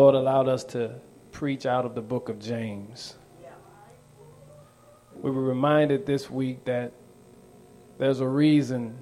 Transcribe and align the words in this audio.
Lord 0.00 0.14
allowed 0.14 0.48
us 0.48 0.64
to 0.64 0.94
preach 1.30 1.66
out 1.66 1.84
of 1.84 1.94
the 1.94 2.00
book 2.00 2.30
of 2.30 2.38
James. 2.38 3.16
We 5.12 5.30
were 5.30 5.42
reminded 5.42 6.06
this 6.06 6.30
week 6.30 6.64
that 6.64 6.94
there's 7.98 8.20
a 8.20 8.26
reason 8.26 8.96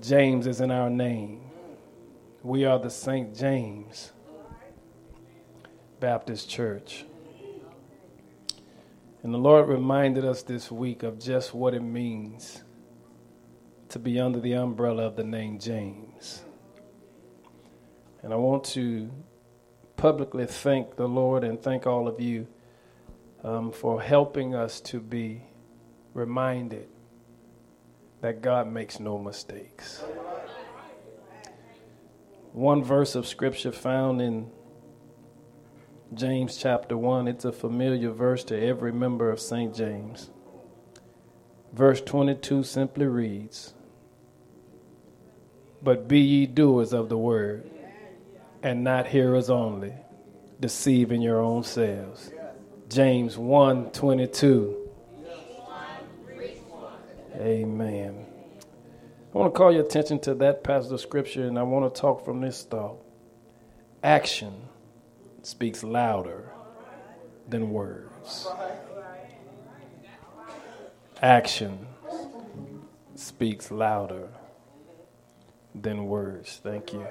James 0.00 0.46
is 0.46 0.60
in 0.60 0.70
our 0.70 0.88
name. 0.88 1.40
We 2.44 2.64
are 2.66 2.78
the 2.78 2.88
St. 2.88 3.36
James 3.36 4.12
Baptist 5.98 6.48
Church. 6.48 7.04
And 9.24 9.34
the 9.34 9.38
Lord 9.38 9.68
reminded 9.68 10.24
us 10.24 10.44
this 10.44 10.70
week 10.70 11.02
of 11.02 11.18
just 11.18 11.52
what 11.52 11.74
it 11.74 11.82
means 11.82 12.62
to 13.88 13.98
be 13.98 14.20
under 14.20 14.38
the 14.38 14.52
umbrella 14.52 15.02
of 15.02 15.16
the 15.16 15.24
name 15.24 15.58
James. 15.58 16.44
And 18.22 18.32
I 18.32 18.36
want 18.36 18.64
to 18.64 19.10
publicly 19.96 20.46
thank 20.46 20.96
the 20.96 21.06
Lord 21.06 21.44
and 21.44 21.60
thank 21.60 21.86
all 21.86 22.06
of 22.06 22.20
you 22.20 22.46
um, 23.42 23.72
for 23.72 24.00
helping 24.00 24.54
us 24.54 24.80
to 24.82 25.00
be 25.00 25.42
reminded 26.12 26.88
that 28.20 28.42
God 28.42 28.70
makes 28.70 29.00
no 29.00 29.18
mistakes. 29.18 30.02
One 32.52 32.82
verse 32.82 33.14
of 33.14 33.26
scripture 33.26 33.72
found 33.72 34.20
in 34.20 34.50
James 36.12 36.56
chapter 36.56 36.98
1, 36.98 37.28
it's 37.28 37.44
a 37.44 37.52
familiar 37.52 38.10
verse 38.10 38.42
to 38.44 38.60
every 38.60 38.92
member 38.92 39.30
of 39.30 39.40
St. 39.40 39.74
James. 39.74 40.30
Verse 41.72 42.00
22 42.00 42.64
simply 42.64 43.06
reads, 43.06 43.74
But 45.80 46.08
be 46.08 46.20
ye 46.20 46.46
doers 46.46 46.92
of 46.92 47.08
the 47.08 47.16
word 47.16 47.70
and 48.62 48.84
not 48.84 49.06
hearers 49.06 49.50
only, 49.50 49.94
deceiving 50.60 51.22
your 51.22 51.40
own 51.40 51.64
selves. 51.64 52.30
James 52.88 53.38
1 53.38 53.92
22. 53.92 54.76
Amen. 57.36 58.26
I 59.32 59.38
want 59.38 59.54
to 59.54 59.56
call 59.56 59.72
your 59.72 59.84
attention 59.84 60.18
to 60.20 60.34
that 60.34 60.64
passage 60.64 60.92
of 60.92 61.00
scripture, 61.00 61.46
and 61.46 61.58
I 61.58 61.62
want 61.62 61.94
to 61.94 62.00
talk 62.00 62.24
from 62.24 62.40
this 62.40 62.64
thought. 62.64 62.98
Action 64.02 64.52
speaks 65.42 65.84
louder 65.84 66.50
than 67.48 67.70
words. 67.70 68.48
Action 71.22 71.86
speaks 73.14 73.70
louder 73.70 74.28
than 75.74 76.06
words. 76.06 76.60
Thank 76.62 76.92
you. 76.92 77.06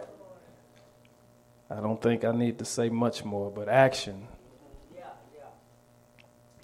I 1.69 1.81
don't 1.81 2.01
think 2.01 2.23
I 2.23 2.31
need 2.31 2.57
to 2.59 2.65
say 2.65 2.89
much 2.89 3.23
more, 3.23 3.51
but 3.51 3.69
action 3.69 4.27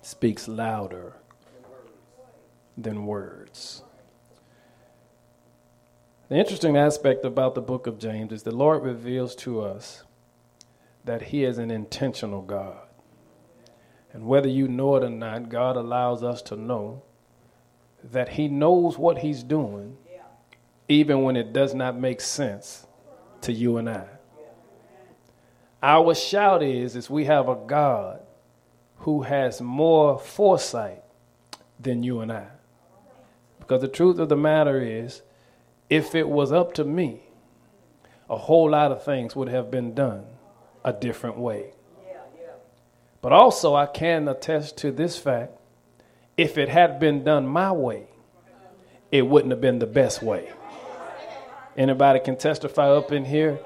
speaks 0.02 0.48
louder 0.48 1.14
than 2.78 3.06
words. 3.06 3.84
The 6.28 6.36
interesting 6.36 6.76
aspect 6.76 7.24
about 7.24 7.54
the 7.54 7.62
book 7.62 7.86
of 7.86 8.00
James 8.00 8.32
is 8.32 8.44
the 8.44 8.52
Lord 8.52 8.84
reveals 8.84 9.36
to 9.38 9.62
us 9.62 10.04
that 11.04 11.22
He 11.24 11.44
is 11.44 11.60
an 11.60 11.70
intentional 11.70 12.42
God. 12.42 12.78
And 14.12 14.26
whether 14.26 14.50
you 14.50 14.68
know 14.68 14.96
it 14.96 15.04
or 15.04 15.10
not, 15.10 15.50
God 15.50 15.76
allows 15.76 16.24
us 16.24 16.42
to 16.44 16.56
know 16.56 17.04
that 18.04 18.30
He 18.30 18.48
knows 18.48 18.98
what 18.98 19.20
He's 19.20 19.44
doing, 19.44 19.98
even 20.88 21.22
when 21.22 21.36
it 21.36 21.54
does 21.54 21.76
not 21.76 22.00
make 22.00 22.22
sense 22.22 22.88
to 23.42 23.54
you 23.54 23.78
and 23.78 23.90
I. 23.90 24.08
Our 25.82 26.16
shout 26.16 26.64
is, 26.64 26.96
is 26.96 27.10
we 27.10 27.26
have 27.26 27.48
a 27.48 27.56
God 27.56 28.22
who 29.00 29.24
has 29.24 29.62
more 29.62 30.18
foresight 30.18 31.04
than 31.80 32.04
you 32.04 32.22
and 32.22 32.32
I. 32.32 32.48
Because 33.60 33.82
the 33.82 33.88
truth 33.88 34.20
of 34.20 34.30
the 34.30 34.38
matter 34.38 34.82
is, 34.82 35.22
if 35.90 36.16
it 36.16 36.28
was 36.28 36.52
up 36.52 36.74
to 36.76 36.84
me, 36.84 37.22
a 38.30 38.38
whole 38.38 38.72
lot 38.72 38.92
of 38.92 39.04
things 39.04 39.36
would 39.36 39.50
have 39.50 39.70
been 39.70 39.94
done 39.94 40.26
a 40.84 40.94
different 40.94 41.38
way. 41.38 41.72
But 43.22 43.32
also, 43.32 43.76
I 43.76 43.88
can 43.88 44.28
attest 44.28 44.78
to 44.78 44.92
this 44.92 45.18
fact 45.18 45.52
if 46.38 46.58
it 46.58 46.70
had 46.70 47.00
been 47.00 47.24
done 47.24 47.48
my 47.48 47.72
way, 47.72 48.08
it 49.12 49.24
wouldn't 49.24 49.52
have 49.52 49.62
been 49.62 49.80
the 49.80 49.88
best 49.88 50.22
way. 50.22 50.52
Anybody 51.78 52.20
can 52.20 52.38
testify 52.38 52.90
up 52.90 53.12
in 53.12 53.26
here 53.26 53.60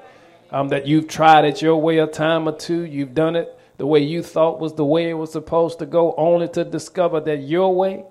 um, 0.50 0.68
that 0.68 0.86
you've 0.86 1.08
tried 1.08 1.44
it 1.44 1.62
your 1.62 1.76
way 1.76 1.98
a 1.98 2.06
time 2.06 2.48
or 2.48 2.56
two, 2.56 2.82
you've 2.84 3.14
done 3.14 3.36
it 3.36 3.56
the 3.78 3.86
way 3.86 4.00
you 4.00 4.22
thought 4.22 4.60
was 4.60 4.74
the 4.74 4.84
way 4.84 5.08
it 5.08 5.14
was 5.14 5.32
supposed 5.32 5.78
to 5.78 5.86
go, 5.86 6.14
only 6.18 6.48
to 6.48 6.64
discover 6.64 7.18
that 7.20 7.38
your 7.38 7.74
way 7.74 8.04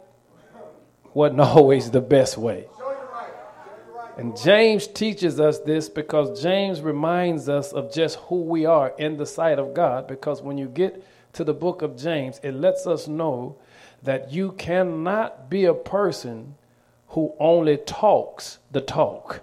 wasn't 1.14 1.40
always 1.42 1.92
the 1.92 2.02
best 2.02 2.38
way. 2.38 2.66
And 4.18 4.36
James 4.36 4.88
teaches 4.88 5.40
us 5.40 5.60
this 5.60 5.88
because 5.88 6.42
James 6.42 6.82
reminds 6.82 7.48
us 7.48 7.72
of 7.72 7.94
just 7.94 8.18
who 8.18 8.42
we 8.42 8.66
are 8.66 8.94
in 8.98 9.16
the 9.16 9.26
sight 9.26 9.60
of 9.60 9.74
God. 9.74 10.08
Because 10.08 10.42
when 10.42 10.58
you 10.58 10.68
get 10.68 11.06
to 11.34 11.44
the 11.44 11.54
book 11.54 11.82
of 11.82 11.96
James, 11.96 12.40
it 12.44 12.54
lets 12.54 12.86
us 12.86 13.08
know 13.08 13.56
that 14.04 14.32
you 14.32 14.54
cannot 14.54 15.50
be 15.50 15.66
a 15.66 15.74
person 15.74 16.56
who 17.10 17.34
only 17.40 17.78
talks 17.78 18.58
the 18.72 18.82
talk. 18.82 19.42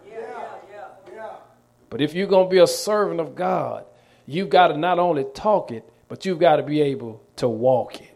But 1.97 2.03
if 2.03 2.13
you're 2.13 2.27
going 2.27 2.47
to 2.47 2.51
be 2.51 2.61
a 2.61 2.67
servant 2.67 3.21
of 3.21 3.35
God, 3.35 3.87
you've 4.27 4.51
got 4.51 4.69
to 4.69 4.77
not 4.77 4.99
only 4.99 5.25
talk 5.33 5.71
it, 5.71 5.83
but 6.09 6.27
you've 6.27 6.39
got 6.39 6.57
to 6.57 6.63
be 6.63 6.83
able 6.83 7.23
to 7.37 7.49
walk 7.49 8.03
it. 8.03 8.15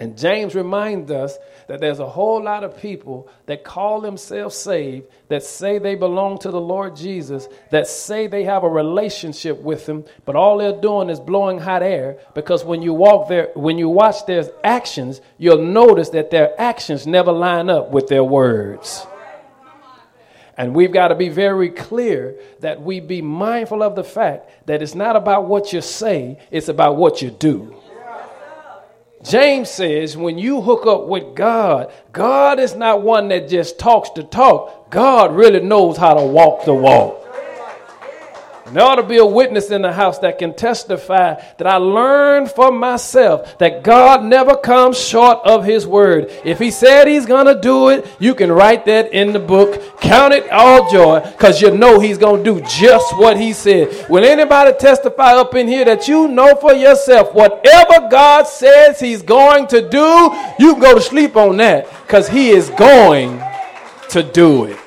And 0.00 0.16
James 0.16 0.54
reminds 0.54 1.10
us 1.10 1.36
that 1.68 1.82
there's 1.82 1.98
a 1.98 2.08
whole 2.08 2.42
lot 2.42 2.64
of 2.64 2.80
people 2.80 3.28
that 3.44 3.62
call 3.62 4.00
themselves 4.00 4.56
saved, 4.56 5.06
that 5.28 5.42
say 5.42 5.78
they 5.78 5.96
belong 5.96 6.38
to 6.38 6.50
the 6.50 6.58
Lord 6.58 6.96
Jesus, 6.96 7.46
that 7.70 7.88
say 7.88 8.26
they 8.26 8.44
have 8.44 8.64
a 8.64 8.70
relationship 8.70 9.60
with 9.60 9.86
him, 9.86 10.06
but 10.24 10.34
all 10.34 10.56
they're 10.56 10.80
doing 10.80 11.10
is 11.10 11.20
blowing 11.20 11.58
hot 11.58 11.82
air 11.82 12.16
because 12.34 12.64
when 12.64 12.80
you 12.80 12.94
walk 12.94 13.28
there, 13.28 13.50
when 13.54 13.76
you 13.76 13.90
watch 13.90 14.24
their 14.24 14.50
actions, 14.64 15.20
you'll 15.36 15.62
notice 15.62 16.08
that 16.08 16.30
their 16.30 16.58
actions 16.58 17.06
never 17.06 17.32
line 17.32 17.68
up 17.68 17.90
with 17.90 18.08
their 18.08 18.24
words. 18.24 19.06
And 20.56 20.74
we've 20.74 20.92
got 20.92 21.08
to 21.08 21.14
be 21.14 21.28
very 21.28 21.70
clear 21.70 22.36
that 22.60 22.80
we 22.80 23.00
be 23.00 23.22
mindful 23.22 23.82
of 23.82 23.96
the 23.96 24.04
fact 24.04 24.66
that 24.66 24.82
it's 24.82 24.94
not 24.94 25.16
about 25.16 25.46
what 25.46 25.72
you 25.72 25.80
say, 25.80 26.38
it's 26.50 26.68
about 26.68 26.96
what 26.96 27.22
you 27.22 27.30
do. 27.30 27.74
James 29.24 29.70
says 29.70 30.16
when 30.16 30.36
you 30.38 30.60
hook 30.60 30.86
up 30.86 31.06
with 31.06 31.34
God, 31.34 31.90
God 32.12 32.60
is 32.60 32.76
not 32.76 33.02
one 33.02 33.28
that 33.28 33.48
just 33.48 33.78
talks 33.78 34.10
to 34.10 34.22
talk. 34.22 34.90
God 34.90 35.34
really 35.34 35.60
knows 35.60 35.96
how 35.96 36.14
to 36.14 36.22
walk 36.22 36.66
the 36.66 36.74
walk. 36.74 37.23
There 38.74 38.82
ought 38.82 38.96
to 38.96 39.04
be 39.04 39.18
a 39.18 39.24
witness 39.24 39.70
in 39.70 39.82
the 39.82 39.92
house 39.92 40.18
that 40.18 40.40
can 40.40 40.52
testify 40.52 41.34
that 41.58 41.66
I 41.66 41.76
learned 41.76 42.50
for 42.50 42.72
myself 42.72 43.56
that 43.58 43.84
God 43.84 44.24
never 44.24 44.56
comes 44.56 44.98
short 44.98 45.38
of 45.44 45.64
his 45.64 45.86
word. 45.86 46.28
If 46.44 46.58
he 46.58 46.72
said 46.72 47.06
he's 47.06 47.24
going 47.24 47.46
to 47.46 47.60
do 47.60 47.90
it, 47.90 48.04
you 48.18 48.34
can 48.34 48.50
write 48.50 48.84
that 48.86 49.12
in 49.12 49.32
the 49.32 49.38
book. 49.38 50.00
Count 50.00 50.34
it 50.34 50.50
all 50.50 50.90
joy 50.90 51.20
because 51.20 51.62
you 51.62 51.70
know 51.70 52.00
he's 52.00 52.18
going 52.18 52.42
to 52.42 52.54
do 52.54 52.66
just 52.66 53.16
what 53.16 53.38
he 53.38 53.52
said. 53.52 54.10
Will 54.10 54.24
anybody 54.24 54.76
testify 54.76 55.34
up 55.34 55.54
in 55.54 55.68
here 55.68 55.84
that 55.84 56.08
you 56.08 56.26
know 56.26 56.56
for 56.56 56.74
yourself 56.74 57.32
whatever 57.32 58.08
God 58.10 58.48
says 58.48 58.98
he's 58.98 59.22
going 59.22 59.68
to 59.68 59.88
do, 59.88 60.34
you 60.58 60.72
can 60.72 60.80
go 60.80 60.94
to 60.96 61.00
sleep 61.00 61.36
on 61.36 61.58
that 61.58 61.88
because 62.08 62.28
he 62.28 62.50
is 62.50 62.70
going 62.70 63.40
to 64.08 64.24
do 64.24 64.64
it. 64.64 64.83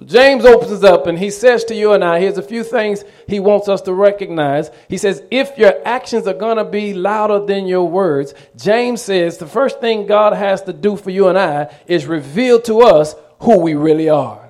So 0.00 0.06
James 0.06 0.46
opens 0.46 0.82
up 0.82 1.06
and 1.06 1.18
he 1.18 1.28
says 1.28 1.62
to 1.64 1.74
you 1.74 1.92
and 1.92 2.02
I, 2.02 2.20
here's 2.20 2.38
a 2.38 2.42
few 2.42 2.64
things 2.64 3.04
he 3.26 3.38
wants 3.38 3.68
us 3.68 3.82
to 3.82 3.92
recognize. 3.92 4.70
He 4.88 4.96
says, 4.96 5.22
if 5.30 5.58
your 5.58 5.74
actions 5.84 6.26
are 6.26 6.32
going 6.32 6.56
to 6.56 6.64
be 6.64 6.94
louder 6.94 7.44
than 7.44 7.66
your 7.66 7.86
words, 7.86 8.32
James 8.56 9.02
says 9.02 9.36
the 9.36 9.46
first 9.46 9.78
thing 9.78 10.06
God 10.06 10.32
has 10.32 10.62
to 10.62 10.72
do 10.72 10.96
for 10.96 11.10
you 11.10 11.28
and 11.28 11.38
I 11.38 11.74
is 11.86 12.06
reveal 12.06 12.62
to 12.62 12.80
us 12.80 13.14
who 13.40 13.58
we 13.58 13.74
really 13.74 14.08
are. 14.08 14.48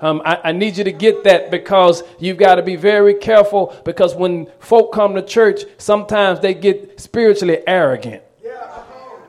Um, 0.00 0.20
I, 0.24 0.40
I, 0.42 0.50
need 0.50 0.76
you 0.76 0.82
to 0.82 0.90
get 0.90 1.22
that 1.22 1.52
because 1.52 2.02
you've 2.18 2.36
got 2.36 2.56
to 2.56 2.62
be 2.64 2.74
very 2.74 3.14
careful 3.14 3.72
because 3.84 4.16
when 4.16 4.48
folk 4.58 4.92
come 4.92 5.14
to 5.14 5.22
church, 5.22 5.60
sometimes 5.78 6.40
they 6.40 6.54
get 6.54 7.00
spiritually 7.00 7.60
arrogant 7.68 8.24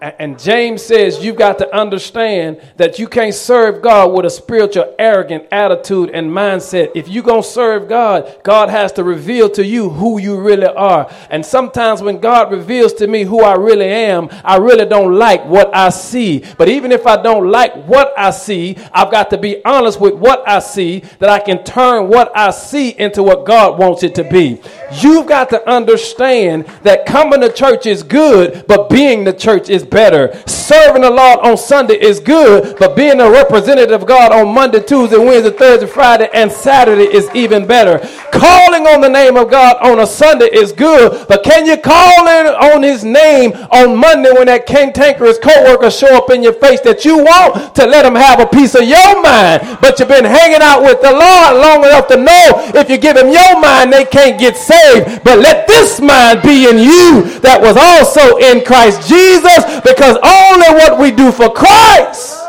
And 0.03 0.37
James 0.37 0.81
says 0.81 1.23
you've 1.23 1.37
got 1.37 1.59
to 1.59 1.75
understand 1.75 2.59
that 2.75 2.99
you 2.99 3.07
can't 3.07 3.33
serve 3.33 3.81
God 3.81 4.11
with 4.11 4.25
a 4.25 4.29
spiritual, 4.29 4.93
arrogant 4.99 5.45
attitude 5.49 6.09
and 6.09 6.29
mindset. 6.29 6.91
If 6.93 7.07
you're 7.07 7.23
going 7.23 7.41
to 7.41 7.47
serve 7.47 7.87
God, 7.87 8.39
God 8.43 8.67
has 8.67 8.91
to 8.93 9.03
reveal 9.05 9.49
to 9.51 9.65
you 9.65 9.89
who 9.89 10.19
you 10.19 10.41
really 10.41 10.67
are. 10.67 11.09
And 11.29 11.45
sometimes 11.45 12.01
when 12.01 12.19
God 12.19 12.51
reveals 12.51 12.91
to 12.95 13.07
me 13.07 13.23
who 13.23 13.43
I 13.43 13.55
really 13.55 13.87
am, 13.87 14.27
I 14.43 14.57
really 14.57 14.85
don't 14.85 15.13
like 15.13 15.45
what 15.45 15.73
I 15.73 15.89
see. 15.89 16.43
But 16.57 16.67
even 16.67 16.91
if 16.91 17.07
I 17.07 17.21
don't 17.21 17.49
like 17.49 17.73
what 17.87 18.13
I 18.17 18.31
see, 18.31 18.75
I've 18.91 19.09
got 19.09 19.29
to 19.29 19.37
be 19.37 19.63
honest 19.63 20.01
with 20.01 20.15
what 20.15 20.45
I 20.45 20.59
see 20.59 20.99
that 21.19 21.29
I 21.29 21.39
can 21.39 21.63
turn 21.63 22.09
what 22.09 22.35
I 22.35 22.51
see 22.51 22.89
into 22.89 23.23
what 23.23 23.45
God 23.45 23.79
wants 23.79 24.03
it 24.03 24.15
to 24.15 24.25
be. 24.25 24.61
You've 25.01 25.27
got 25.27 25.49
to 25.49 25.69
understand 25.69 26.65
that 26.83 27.05
coming 27.05 27.41
to 27.41 27.51
church 27.51 27.85
is 27.85 28.03
good, 28.03 28.65
but 28.67 28.89
being 28.89 29.23
the 29.23 29.33
church 29.33 29.69
is 29.69 29.83
better. 29.83 30.33
Serving 30.45 31.01
the 31.01 31.09
Lord 31.09 31.39
on 31.39 31.57
Sunday 31.57 31.95
is 31.95 32.19
good, 32.19 32.77
but 32.79 32.95
being 32.95 33.19
a 33.19 33.29
representative 33.29 34.01
of 34.01 34.07
God 34.07 34.31
on 34.31 34.53
Monday, 34.53 34.81
Tuesday, 34.81 35.17
Wednesday, 35.17 35.55
Thursday, 35.55 35.87
Friday, 35.87 36.29
and 36.33 36.51
Saturday 36.51 37.03
is 37.03 37.29
even 37.35 37.65
better. 37.65 37.99
Calling 38.31 38.87
on 38.87 39.01
the 39.01 39.09
name 39.09 39.37
of 39.37 39.49
God 39.49 39.77
on 39.81 39.99
a 39.99 40.07
Sunday 40.07 40.49
is 40.51 40.71
good, 40.71 41.27
but 41.27 41.43
can 41.43 41.65
you 41.65 41.77
call 41.77 42.27
in 42.27 42.47
on 42.47 42.83
his 42.83 43.03
name 43.03 43.53
on 43.71 43.97
Monday 43.97 44.31
when 44.31 44.47
that 44.47 44.65
cantankerous 44.65 45.37
coworker 45.37 45.91
show 45.91 46.15
up 46.15 46.29
in 46.29 46.43
your 46.43 46.53
face 46.53 46.81
that 46.81 47.05
you 47.05 47.17
want 47.17 47.75
to 47.75 47.85
let 47.85 48.05
him 48.05 48.15
have 48.15 48.39
a 48.39 48.45
piece 48.45 48.75
of 48.75 48.83
your 48.83 49.21
mind, 49.21 49.79
but 49.81 49.99
you've 49.99 50.07
been 50.07 50.25
hanging 50.25 50.61
out 50.61 50.81
with 50.81 51.01
the 51.01 51.11
Lord 51.11 51.57
long 51.57 51.83
enough 51.83 52.07
to 52.07 52.17
know 52.17 52.71
if 52.75 52.89
you 52.89 52.97
give 52.97 53.17
him 53.17 53.29
your 53.29 53.59
mind, 53.59 53.91
they 53.91 54.05
can't 54.05 54.39
get 54.39 54.55
saved. 54.57 54.82
But 55.23 55.39
let 55.39 55.67
this 55.67 55.99
mind 56.01 56.41
be 56.41 56.67
in 56.69 56.77
you 56.77 57.39
that 57.39 57.59
was 57.61 57.77
also 57.77 58.37
in 58.37 58.63
Christ 58.65 59.07
Jesus, 59.07 59.63
because 59.81 60.17
only 60.23 60.69
what 60.79 60.99
we 60.99 61.11
do 61.11 61.31
for 61.31 61.49
Christ 61.53 62.39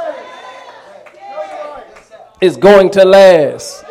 is 2.40 2.56
going 2.56 2.90
to 2.90 3.04
last. 3.04 3.83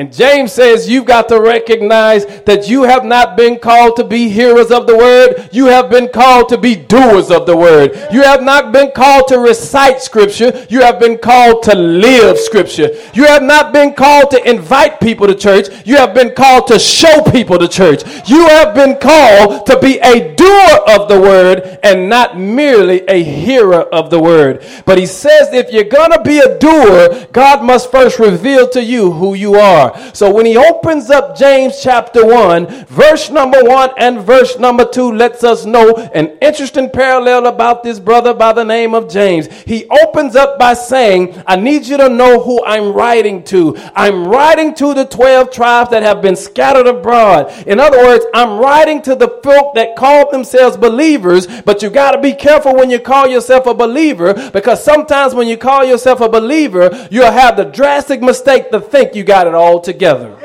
And 0.00 0.10
James 0.10 0.50
says 0.50 0.88
you've 0.88 1.04
got 1.04 1.28
to 1.28 1.38
recognize 1.38 2.24
that 2.44 2.70
you 2.70 2.84
have 2.84 3.04
not 3.04 3.36
been 3.36 3.58
called 3.58 3.96
to 3.96 4.04
be 4.04 4.30
hearers 4.30 4.70
of 4.70 4.86
the 4.86 4.96
word. 4.96 5.50
You 5.52 5.66
have 5.66 5.90
been 5.90 6.08
called 6.08 6.48
to 6.48 6.56
be 6.56 6.74
doers 6.74 7.30
of 7.30 7.44
the 7.44 7.54
word. 7.54 7.92
You 8.10 8.22
have 8.22 8.42
not 8.42 8.72
been 8.72 8.92
called 8.92 9.28
to 9.28 9.38
recite 9.38 10.00
scripture. 10.00 10.66
You 10.70 10.80
have 10.80 11.00
been 11.00 11.18
called 11.18 11.64
to 11.64 11.74
live 11.74 12.38
scripture. 12.38 12.88
You 13.12 13.26
have 13.26 13.42
not 13.42 13.74
been 13.74 13.92
called 13.92 14.30
to 14.30 14.48
invite 14.48 15.00
people 15.00 15.26
to 15.26 15.34
church. 15.34 15.66
You 15.84 15.96
have 15.96 16.14
been 16.14 16.34
called 16.34 16.68
to 16.68 16.78
show 16.78 17.20
people 17.30 17.58
to 17.58 17.68
church. 17.68 18.02
You 18.26 18.46
have 18.46 18.74
been 18.74 18.96
called 18.96 19.66
to 19.66 19.78
be 19.80 19.98
a 19.98 20.34
doer 20.34 20.78
of 20.88 21.10
the 21.10 21.20
word 21.20 21.78
and 21.82 22.08
not 22.08 22.38
merely 22.38 23.06
a 23.06 23.22
hearer 23.22 23.82
of 23.82 24.08
the 24.08 24.18
word. 24.18 24.64
But 24.86 24.96
he 24.96 25.04
says 25.04 25.52
if 25.52 25.70
you're 25.70 25.84
going 25.84 26.12
to 26.12 26.22
be 26.22 26.38
a 26.38 26.58
doer, 26.58 27.26
God 27.32 27.62
must 27.62 27.90
first 27.90 28.18
reveal 28.18 28.66
to 28.70 28.82
you 28.82 29.12
who 29.12 29.34
you 29.34 29.56
are. 29.56 29.89
So 30.12 30.32
when 30.32 30.46
he 30.46 30.56
opens 30.56 31.10
up 31.10 31.36
James 31.36 31.80
chapter 31.82 32.24
1, 32.26 32.86
verse 32.86 33.30
number 33.30 33.62
1 33.62 33.90
and 33.98 34.20
verse 34.20 34.58
number 34.58 34.84
2 34.84 35.12
lets 35.12 35.44
us 35.44 35.64
know 35.64 35.96
an 36.14 36.38
interesting 36.40 36.90
parallel 36.90 37.46
about 37.46 37.82
this 37.82 37.98
brother 37.98 38.34
by 38.34 38.52
the 38.52 38.64
name 38.64 38.94
of 38.94 39.10
James. 39.10 39.46
He 39.62 39.86
opens 39.88 40.36
up 40.36 40.58
by 40.58 40.74
saying, 40.74 41.42
I 41.46 41.56
need 41.56 41.86
you 41.86 41.96
to 41.96 42.08
know 42.08 42.40
who 42.40 42.64
I'm 42.64 42.92
writing 42.92 43.44
to. 43.44 43.76
I'm 43.94 44.26
writing 44.26 44.74
to 44.74 44.94
the 44.94 45.04
12 45.04 45.50
tribes 45.50 45.90
that 45.90 46.02
have 46.02 46.22
been 46.22 46.36
scattered 46.36 46.86
abroad. 46.86 47.52
In 47.66 47.80
other 47.80 47.98
words, 47.98 48.24
I'm 48.34 48.58
writing 48.58 49.02
to 49.02 49.14
the 49.14 49.40
folk 49.42 49.74
that 49.74 49.96
call 49.96 50.30
themselves 50.30 50.76
believers, 50.76 51.46
but 51.62 51.82
you 51.82 51.90
got 51.90 52.12
to 52.12 52.20
be 52.20 52.32
careful 52.32 52.74
when 52.74 52.90
you 52.90 52.98
call 52.98 53.26
yourself 53.26 53.66
a 53.66 53.74
believer 53.74 54.34
because 54.50 54.82
sometimes 54.82 55.34
when 55.34 55.48
you 55.48 55.56
call 55.56 55.84
yourself 55.84 56.20
a 56.20 56.28
believer, 56.28 57.08
you'll 57.10 57.30
have 57.30 57.56
the 57.56 57.64
drastic 57.64 58.20
mistake 58.20 58.70
to 58.70 58.80
think 58.80 59.14
you 59.14 59.24
got 59.24 59.46
it 59.46 59.54
all 59.54 59.69
together. 59.78 60.36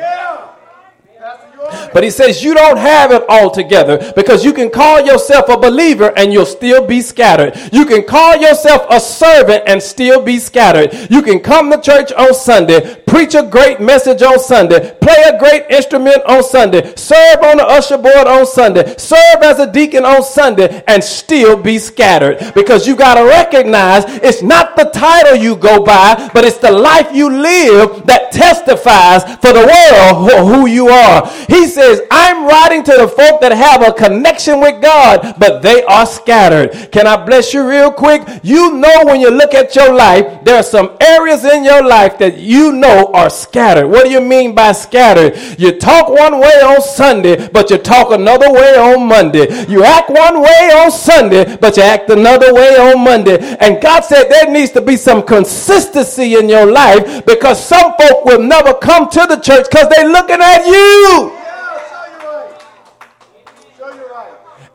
But 1.93 2.03
he 2.03 2.09
says 2.09 2.43
you 2.43 2.53
don't 2.53 2.77
have 2.77 3.11
it 3.11 3.23
all 3.29 3.49
together 3.51 4.13
because 4.15 4.43
you 4.43 4.53
can 4.53 4.69
call 4.69 5.01
yourself 5.01 5.49
a 5.49 5.57
believer 5.57 6.13
and 6.17 6.31
you'll 6.33 6.45
still 6.45 6.85
be 6.85 7.01
scattered. 7.01 7.55
You 7.71 7.85
can 7.85 8.03
call 8.03 8.37
yourself 8.37 8.85
a 8.89 8.99
servant 8.99 9.63
and 9.67 9.81
still 9.81 10.21
be 10.21 10.39
scattered. 10.39 11.09
You 11.09 11.21
can 11.21 11.39
come 11.39 11.71
to 11.71 11.81
church 11.81 12.11
on 12.13 12.33
Sunday, 12.33 12.95
preach 13.07 13.35
a 13.35 13.43
great 13.43 13.79
message 13.79 14.21
on 14.21 14.39
Sunday, 14.39 14.95
play 15.01 15.23
a 15.27 15.39
great 15.39 15.65
instrument 15.69 16.23
on 16.25 16.43
Sunday, 16.43 16.93
serve 16.95 17.43
on 17.43 17.57
the 17.57 17.65
usher 17.65 17.97
board 17.97 18.27
on 18.27 18.45
Sunday, 18.45 18.95
serve 18.97 19.41
as 19.41 19.59
a 19.59 19.71
deacon 19.71 20.05
on 20.05 20.23
Sunday, 20.23 20.83
and 20.87 21.03
still 21.03 21.61
be 21.61 21.77
scattered 21.77 22.53
because 22.53 22.87
you 22.87 22.95
got 22.95 23.15
to 23.15 23.23
recognize 23.23 24.03
it's 24.23 24.41
not 24.41 24.75
the 24.75 24.85
title 24.85 25.35
you 25.35 25.55
go 25.55 25.83
by, 25.83 26.29
but 26.33 26.43
it's 26.43 26.57
the 26.57 26.71
life 26.71 27.13
you 27.13 27.29
live 27.29 28.05
that 28.05 28.31
testifies 28.31 29.23
for 29.35 29.53
the 29.53 29.65
world 29.65 30.47
who 30.47 30.67
you 30.67 30.87
are. 30.89 31.29
He 31.47 31.64
says, 31.67 32.01
I'm 32.11 32.45
writing 32.47 32.83
to 32.83 32.91
the 32.91 33.07
folk 33.07 33.41
that 33.41 33.51
have 33.51 33.81
a 33.81 33.93
connection 33.93 34.59
with 34.59 34.81
God, 34.81 35.35
but 35.39 35.61
they 35.61 35.83
are 35.83 36.05
scattered. 36.05 36.91
Can 36.91 37.07
I 37.07 37.23
bless 37.25 37.53
you 37.53 37.67
real 37.67 37.91
quick? 37.91 38.21
You 38.43 38.73
know, 38.73 39.03
when 39.05 39.19
you 39.19 39.29
look 39.29 39.53
at 39.53 39.75
your 39.75 39.93
life, 39.93 40.43
there 40.43 40.55
are 40.55 40.63
some 40.63 40.97
areas 41.01 41.43
in 41.45 41.63
your 41.63 41.83
life 41.83 42.17
that 42.19 42.37
you 42.37 42.71
know 42.71 43.11
are 43.13 43.29
scattered. 43.29 43.87
What 43.87 44.05
do 44.05 44.11
you 44.11 44.21
mean 44.21 44.55
by 44.55 44.71
scattered? 44.71 45.37
You 45.59 45.79
talk 45.79 46.09
one 46.09 46.39
way 46.39 46.61
on 46.61 46.81
Sunday, 46.81 47.47
but 47.49 47.69
you 47.69 47.77
talk 47.77 48.11
another 48.11 48.51
way 48.51 48.75
on 48.77 49.07
Monday. 49.07 49.65
You 49.67 49.83
act 49.83 50.09
one 50.09 50.41
way 50.41 50.71
on 50.73 50.91
Sunday, 50.91 51.57
but 51.57 51.77
you 51.77 51.83
act 51.83 52.09
another 52.09 52.53
way 52.53 52.75
on 52.77 53.03
Monday. 53.03 53.37
And 53.59 53.81
God 53.81 54.01
said 54.01 54.29
there 54.29 54.51
needs 54.51 54.71
to 54.71 54.81
be 54.81 54.97
some 54.97 55.23
consistency 55.23 56.35
in 56.35 56.49
your 56.49 56.65
life 56.65 57.25
because 57.25 57.63
some 57.63 57.93
folk 57.97 58.25
will 58.25 58.41
never 58.41 58.73
come 58.73 59.09
to 59.09 59.25
the 59.27 59.37
church 59.37 59.67
because 59.69 59.89
they're 59.89 60.09
looking 60.09 60.41
at 60.41 60.65
you. 60.65 61.45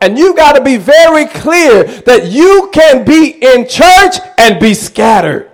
And 0.01 0.19
you 0.19 0.35
got 0.35 0.53
to 0.57 0.63
be 0.65 0.79
very 0.79 1.27
clear 1.27 1.85
that 1.85 2.27
you 2.27 2.71
can 2.73 3.05
be 3.05 3.31
in 3.43 3.69
church 3.69 4.17
and 4.39 4.59
be 4.59 4.73
scattered. 4.73 5.51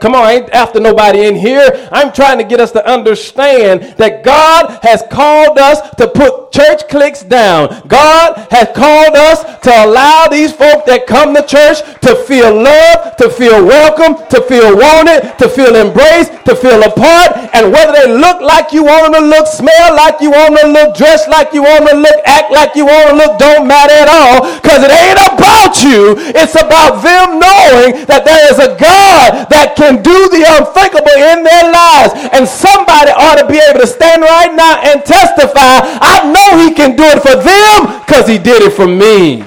Come 0.00 0.16
on, 0.16 0.24
I 0.24 0.32
ain't 0.32 0.50
after 0.50 0.80
nobody 0.80 1.26
in 1.26 1.36
here. 1.36 1.88
I'm 1.92 2.12
trying 2.12 2.38
to 2.38 2.44
get 2.44 2.58
us 2.58 2.72
to 2.72 2.84
understand 2.84 3.82
that 3.98 4.24
God 4.24 4.80
has 4.82 5.04
called 5.12 5.58
us 5.58 5.90
to 5.96 6.08
put 6.08 6.45
church 6.56 6.88
cliques 6.88 7.22
down. 7.22 7.68
God 7.86 8.48
has 8.48 8.72
called 8.72 9.12
us 9.12 9.44
to 9.60 9.70
allow 9.84 10.24
these 10.32 10.56
folk 10.56 10.88
that 10.88 11.04
come 11.04 11.36
to 11.36 11.44
church 11.44 11.84
to 12.00 12.16
feel 12.24 12.48
loved, 12.48 13.20
to 13.20 13.28
feel 13.28 13.60
welcome, 13.60 14.16
to 14.32 14.40
feel 14.48 14.72
wanted, 14.72 15.36
to 15.36 15.52
feel 15.52 15.76
embraced, 15.76 16.32
to 16.48 16.56
feel 16.56 16.80
a 16.80 16.88
part. 16.88 17.36
And 17.52 17.68
whether 17.68 17.92
they 17.92 18.08
look 18.08 18.40
like 18.40 18.72
you 18.72 18.88
want 18.88 19.12
them 19.12 19.28
to 19.28 19.32
look, 19.36 19.44
smell 19.44 19.92
like 19.92 20.24
you 20.24 20.32
want 20.32 20.56
them 20.56 20.72
to 20.72 20.80
look, 20.80 20.96
dress 20.96 21.28
like 21.28 21.52
you 21.52 21.60
want 21.60 21.84
them 21.84 22.00
to 22.00 22.08
look, 22.08 22.20
act 22.24 22.48
like 22.48 22.72
you 22.72 22.88
want 22.88 23.12
them 23.12 23.20
to 23.20 23.20
look, 23.20 23.34
don't 23.36 23.68
matter 23.68 23.92
at 23.92 24.08
all. 24.08 24.48
Because 24.56 24.80
it 24.80 24.92
ain't 24.92 25.20
about 25.28 25.76
you. 25.84 26.16
It's 26.32 26.56
about 26.56 27.04
them 27.04 27.36
knowing 27.36 28.08
that 28.08 28.24
there 28.24 28.48
is 28.48 28.56
a 28.56 28.72
God 28.80 29.52
that 29.52 29.76
can 29.76 30.00
do 30.00 30.16
the 30.32 30.40
unthinkable 30.56 31.20
in 31.36 31.44
their 31.44 31.68
lives. 31.68 32.16
And 32.32 32.48
somebody 32.48 33.12
ought 33.12 33.36
to 33.44 33.46
be 33.50 33.60
able 33.60 33.84
to 33.84 33.90
stand 33.90 34.24
right 34.24 34.52
now 34.56 34.80
and 34.80 35.04
testify, 35.04 35.84
I 36.00 36.24
know 36.32 36.45
he 36.58 36.74
can 36.74 36.96
do 36.96 37.04
it 37.04 37.20
for 37.22 37.36
them 37.36 38.00
because 38.04 38.26
he 38.28 38.38
did 38.38 38.62
it 38.62 38.72
for 38.72 38.86
me. 38.86 39.44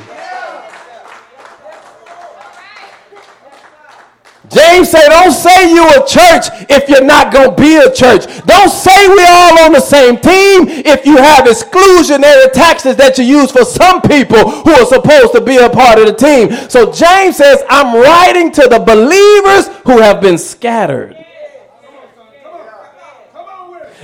James 4.50 4.90
said, 4.90 5.08
don't 5.10 5.32
say 5.32 5.72
you 5.72 5.88
a 5.88 6.06
church 6.08 6.50
if 6.70 6.90
you're 6.90 7.06
not 7.06 7.32
going 7.32 7.56
to 7.56 7.62
be 7.62 7.76
a 7.78 7.94
church. 7.94 8.26
Don't 8.46 8.70
say 8.70 9.08
we 9.08 9.24
all 9.24 9.60
on 9.66 9.74
the 9.74 9.80
same 9.80 10.18
team 10.18 10.68
if 10.68 11.06
you 11.06 11.18
have 11.18 11.46
exclusionary 11.46 12.52
taxes 12.52 12.96
that 12.96 13.18
you 13.18 13.26
use 13.26 13.52
for 13.52 13.64
some 13.64 14.02
people 14.02 14.50
who 14.50 14.72
are 14.72 14.86
supposed 14.86 15.34
to 15.34 15.42
be 15.42 15.58
a 15.58 15.70
part 15.70 16.00
of 16.00 16.08
the 16.08 16.14
team. 16.14 16.52
So 16.70 16.92
James 16.92 17.38
says, 17.38 17.62
I'm 17.70 17.96
writing 18.02 18.52
to 18.54 18.62
the 18.62 18.80
believers 18.80 19.68
who 19.86 20.02
have 20.02 20.20
been 20.20 20.38
scattered. 20.38 21.19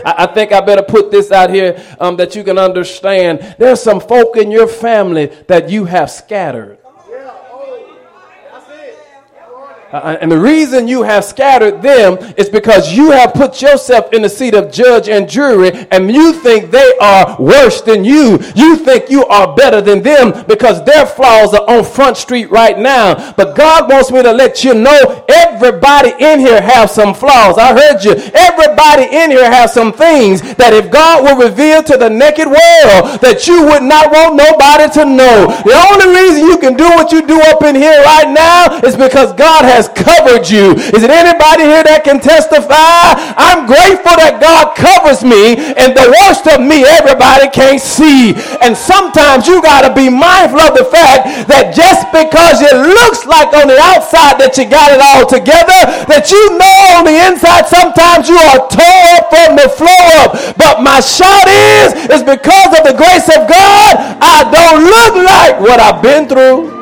I, 0.05 0.27
think 0.27 0.51
I 0.51 0.61
better 0.61 0.83
put 0.83 1.09
this 1.09 1.31
out 1.31 1.49
here 1.49 1.83
um, 1.99 2.15
that 2.17 2.35
you 2.35 2.43
can 2.43 2.57
understand. 2.57 3.55
There's 3.57 3.81
some 3.81 3.99
folk 3.99 4.37
in 4.37 4.51
your 4.51 4.67
family 4.67 5.27
that 5.47 5.69
you 5.69 5.85
have 5.85 6.11
scattered. 6.11 6.77
Uh, 9.95 10.17
and 10.19 10.29
the 10.29 10.37
reason 10.37 10.89
you 10.89 11.03
have 11.03 11.23
scattered 11.23 11.81
them 11.81 12.17
is 12.35 12.49
because 12.49 12.91
you 12.91 13.11
have 13.11 13.33
put 13.33 13.61
yourself 13.61 14.11
in 14.11 14.23
the 14.23 14.27
seat 14.27 14.53
of 14.53 14.69
judge 14.69 15.07
and 15.07 15.29
jury, 15.29 15.71
and 15.89 16.11
you 16.11 16.33
think 16.33 16.69
they 16.69 16.97
are 16.99 17.37
worse 17.39 17.79
than 17.79 18.03
you. 18.03 18.37
You 18.55 18.75
think 18.75 19.09
you 19.09 19.25
are 19.27 19.55
better 19.55 19.79
than 19.79 20.03
them 20.03 20.43
because 20.49 20.83
their 20.83 21.05
flaws 21.05 21.53
are 21.53 21.63
on 21.69 21.85
Front 21.85 22.17
Street 22.17 22.51
right 22.51 22.77
now. 22.77 23.31
But 23.37 23.55
God 23.55 23.89
wants 23.89 24.11
me 24.11 24.21
to 24.21 24.33
let 24.33 24.65
you 24.65 24.73
know 24.73 25.23
everybody 25.29 26.11
in 26.19 26.41
here 26.41 26.61
have 26.61 26.89
some 26.89 27.13
flaws. 27.13 27.57
I 27.57 27.71
heard 27.71 28.03
you. 28.03 28.15
Everybody 28.35 29.03
in 29.15 29.31
here 29.31 29.49
has 29.49 29.73
some 29.73 29.93
things 29.93 30.41
that 30.55 30.73
if 30.73 30.91
God 30.91 31.23
will 31.23 31.47
reveal 31.47 31.81
to 31.83 31.95
the 31.95 32.09
naked 32.09 32.47
world, 32.47 33.21
that 33.21 33.47
you 33.47 33.63
would 33.63 33.83
not 33.83 34.11
want 34.11 34.35
nobody 34.35 34.91
to 34.91 35.05
know. 35.05 35.47
The 35.63 35.79
only 35.87 36.19
reason 36.19 36.43
you 36.43 36.57
can 36.57 36.75
do 36.75 36.83
what 36.83 37.13
you 37.13 37.25
do 37.25 37.39
up 37.47 37.63
in 37.63 37.75
here 37.75 38.03
right 38.03 38.27
now 38.27 38.81
is 38.83 38.97
because 38.97 39.31
God 39.31 39.63
has 39.63 39.84
has 39.85 39.93
covered 39.93 40.49
you. 40.49 40.73
Is 40.93 41.05
it 41.05 41.13
anybody 41.13 41.69
here 41.69 41.85
that 41.85 42.01
can 42.01 42.17
testify? 42.17 43.13
I'm 43.37 43.69
grateful 43.69 44.17
that 44.17 44.41
God 44.41 44.73
covers 44.73 45.21
me, 45.21 45.57
and 45.77 45.93
the 45.93 46.09
worst 46.09 46.49
of 46.49 46.61
me, 46.61 46.81
everybody 46.85 47.49
can't 47.53 47.81
see. 47.81 48.33
And 48.61 48.73
sometimes 48.73 49.45
you 49.45 49.61
got 49.61 49.85
to 49.85 49.91
be 49.93 50.09
mindful 50.09 50.61
of 50.61 50.73
the 50.73 50.87
fact 50.89 51.45
that 51.45 51.77
just 51.77 52.09
because 52.09 52.61
it 52.65 52.73
looks 52.73 53.29
like 53.29 53.53
on 53.53 53.69
the 53.69 53.77
outside 53.93 54.41
that 54.41 54.57
you 54.57 54.65
got 54.65 54.89
it 54.89 55.01
all 55.01 55.29
together, 55.29 55.79
that 56.09 56.33
you 56.33 56.41
know 56.57 56.77
on 56.97 57.05
the 57.05 57.17
inside 57.29 57.69
sometimes 57.69 58.25
you 58.25 58.37
are 58.37 58.65
torn 58.71 59.19
from 59.29 59.59
the 59.59 59.69
floor 59.69 60.05
up. 60.25 60.33
But 60.57 60.81
my 60.81 60.99
shout 61.03 61.47
is, 61.47 62.09
is 62.09 62.23
because 62.25 62.71
of 62.73 62.81
the 62.87 62.97
grace 62.97 63.29
of 63.29 63.45
God, 63.45 63.93
I 64.21 64.47
don't 64.49 64.81
look 64.81 65.13
like 65.21 65.55
what 65.61 65.77
I've 65.77 66.01
been 66.01 66.25
through. 66.27 66.74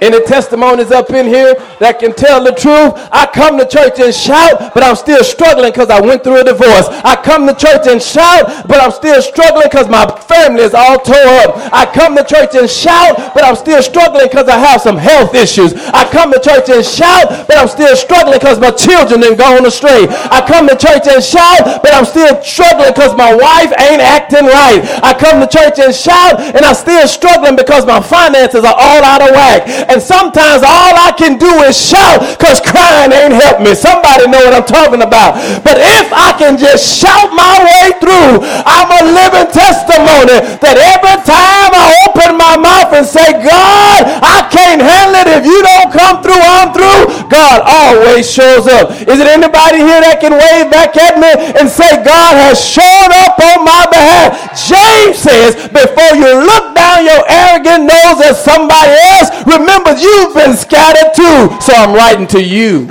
Any 0.00 0.24
testimonies 0.24 0.90
up 0.90 1.10
in 1.10 1.26
here 1.26 1.54
that 1.80 1.98
can 2.00 2.12
tell 2.14 2.42
the 2.42 2.52
truth? 2.52 2.96
I 3.12 3.26
come 3.26 3.58
to 3.58 3.66
church 3.66 4.00
and 4.00 4.12
shout, 4.12 4.74
but 4.74 4.82
I'm 4.82 4.96
still 4.96 5.24
struggling 5.24 5.72
because 5.72 5.90
I 5.90 6.00
went 6.00 6.24
through 6.24 6.40
a 6.40 6.44
divorce. 6.44 6.88
I 7.04 7.16
come 7.16 7.46
to 7.46 7.54
church 7.54 7.86
and 7.86 8.00
shout, 8.00 8.68
but 8.68 8.80
I'm 8.80 8.92
still 8.92 9.20
struggling 9.22 9.68
because 9.68 9.88
my 9.88 10.04
family 10.28 10.62
is 10.62 10.74
all 10.74 10.98
tore 10.98 11.16
up. 11.44 11.56
I 11.72 11.86
come 11.86 12.16
to 12.16 12.24
church 12.24 12.54
and 12.54 12.68
shout, 12.68 13.34
but 13.34 13.44
I'm 13.44 13.56
still 13.56 13.82
struggling 13.82 14.28
because 14.28 14.48
I 14.48 14.58
have 14.58 14.80
some 14.80 14.96
health 14.96 15.34
issues. 15.34 15.74
I 15.92 16.08
come 16.08 16.32
to 16.32 16.40
church 16.40 16.68
and 16.68 16.84
shout, 16.84 17.48
but 17.48 17.56
I'm 17.56 17.68
still 17.68 17.96
struggling 17.96 18.38
because 18.38 18.60
my 18.60 18.70
children 18.70 19.20
didn't 19.20 19.38
go 19.38 19.56
astray. 19.66 20.06
I 20.30 20.44
come 20.46 20.68
to 20.68 20.76
church 20.76 21.08
and 21.10 21.22
shout, 21.22 21.82
but 21.82 21.92
I'm 21.92 22.04
still 22.04 22.38
struggling 22.42 22.92
because 22.94 23.16
my 23.16 23.34
wife 23.34 23.72
ain't 23.80 24.00
acting 24.00 24.46
right. 24.46 24.80
I 25.02 25.16
come 25.16 25.42
to 25.42 25.48
church 25.48 25.78
and 25.82 25.94
shout, 25.94 26.40
and 26.40 26.64
I'm 26.64 26.74
still 26.74 27.08
struggling 27.08 27.56
because 27.56 27.84
my 27.84 28.00
finances 28.00 28.62
are 28.62 28.76
all 28.76 29.02
out 29.02 29.22
of 29.22 29.30
whack. 29.34 29.88
And 29.96 30.04
sometimes 30.04 30.60
all 30.60 30.92
I 30.92 31.08
can 31.16 31.40
do 31.40 31.48
is 31.64 31.72
shout 31.72 32.20
because 32.36 32.60
crying 32.60 33.16
ain't 33.16 33.32
helped 33.32 33.64
me. 33.64 33.72
Somebody 33.72 34.28
know 34.28 34.44
what 34.44 34.52
I'm 34.52 34.68
talking 34.68 35.00
about. 35.00 35.40
But 35.64 35.80
if 35.80 36.12
I 36.12 36.36
can 36.36 36.60
just 36.60 36.84
shout 36.84 37.32
my 37.32 37.64
way 37.64 37.96
through, 37.96 38.44
I'm 38.44 38.92
a 38.92 39.02
living 39.08 39.48
testimony 39.56 40.44
that 40.60 40.76
every 40.76 41.16
time 41.24 41.72
I 41.72 41.96
open 42.04 42.36
my 42.36 42.60
mouth 42.60 42.92
and 42.92 43.08
say, 43.08 43.40
God, 43.40 44.20
I 44.46 44.54
can't 44.54 44.78
handle 44.78 45.18
it. 45.26 45.42
If 45.42 45.44
you 45.44 45.58
don't 45.58 45.90
come 45.90 46.22
through, 46.22 46.38
I'm 46.38 46.70
through. 46.70 47.26
God 47.26 47.66
always 47.66 48.30
shows 48.30 48.70
up. 48.70 48.94
Is 48.94 49.18
it 49.18 49.26
anybody 49.26 49.82
here 49.82 49.98
that 49.98 50.22
can 50.22 50.38
wave 50.38 50.70
back 50.70 50.94
at 50.94 51.18
me 51.18 51.34
and 51.58 51.66
say, 51.66 51.98
God 52.06 52.38
has 52.38 52.62
shown 52.62 53.10
up 53.26 53.34
on 53.42 53.66
my 53.66 53.90
behalf? 53.90 54.54
James 54.54 55.18
says, 55.18 55.66
before 55.74 56.14
you 56.14 56.30
look 56.46 56.78
down 56.78 57.02
your 57.02 57.26
arrogant 57.26 57.90
nose 57.90 58.22
at 58.22 58.38
somebody 58.38 58.94
else, 59.18 59.34
remember 59.50 59.98
you've 59.98 60.30
been 60.38 60.54
scattered 60.54 61.10
too. 61.10 61.50
So 61.58 61.74
I'm 61.74 61.90
writing 61.90 62.30
to 62.38 62.42
you. 62.42 62.86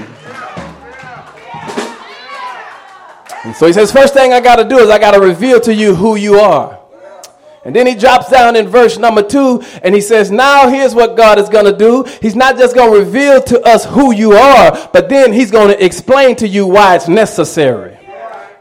And 3.47 3.55
so 3.55 3.67
he 3.67 3.71
says, 3.71 3.95
first 3.95 4.13
thing 4.13 4.33
I 4.33 4.41
got 4.41 4.57
to 4.57 4.67
do 4.67 4.79
is 4.79 4.89
I 4.89 4.99
got 4.99 5.11
to 5.11 5.21
reveal 5.21 5.61
to 5.61 5.73
you 5.73 5.95
who 5.95 6.17
you 6.17 6.35
are. 6.35 6.84
And 7.65 7.75
then 7.75 7.87
he 7.87 7.95
drops 7.95 8.29
down 8.29 8.55
in 8.55 8.67
verse 8.67 8.99
number 8.99 9.23
two 9.23 9.63
and 9.81 9.95
he 9.95 9.99
says, 9.99 10.29
Now 10.29 10.69
here's 10.69 10.93
what 10.93 11.17
God 11.17 11.39
is 11.39 11.49
going 11.49 11.65
to 11.65 11.75
do. 11.75 12.03
He's 12.21 12.35
not 12.35 12.57
just 12.57 12.75
going 12.75 12.93
to 12.93 12.99
reveal 12.99 13.41
to 13.41 13.59
us 13.61 13.85
who 13.85 14.13
you 14.13 14.33
are, 14.33 14.89
but 14.93 15.09
then 15.09 15.33
he's 15.33 15.49
going 15.49 15.69
to 15.69 15.83
explain 15.83 16.35
to 16.37 16.47
you 16.47 16.67
why 16.67 16.95
it's 16.95 17.07
necessary. 17.07 17.94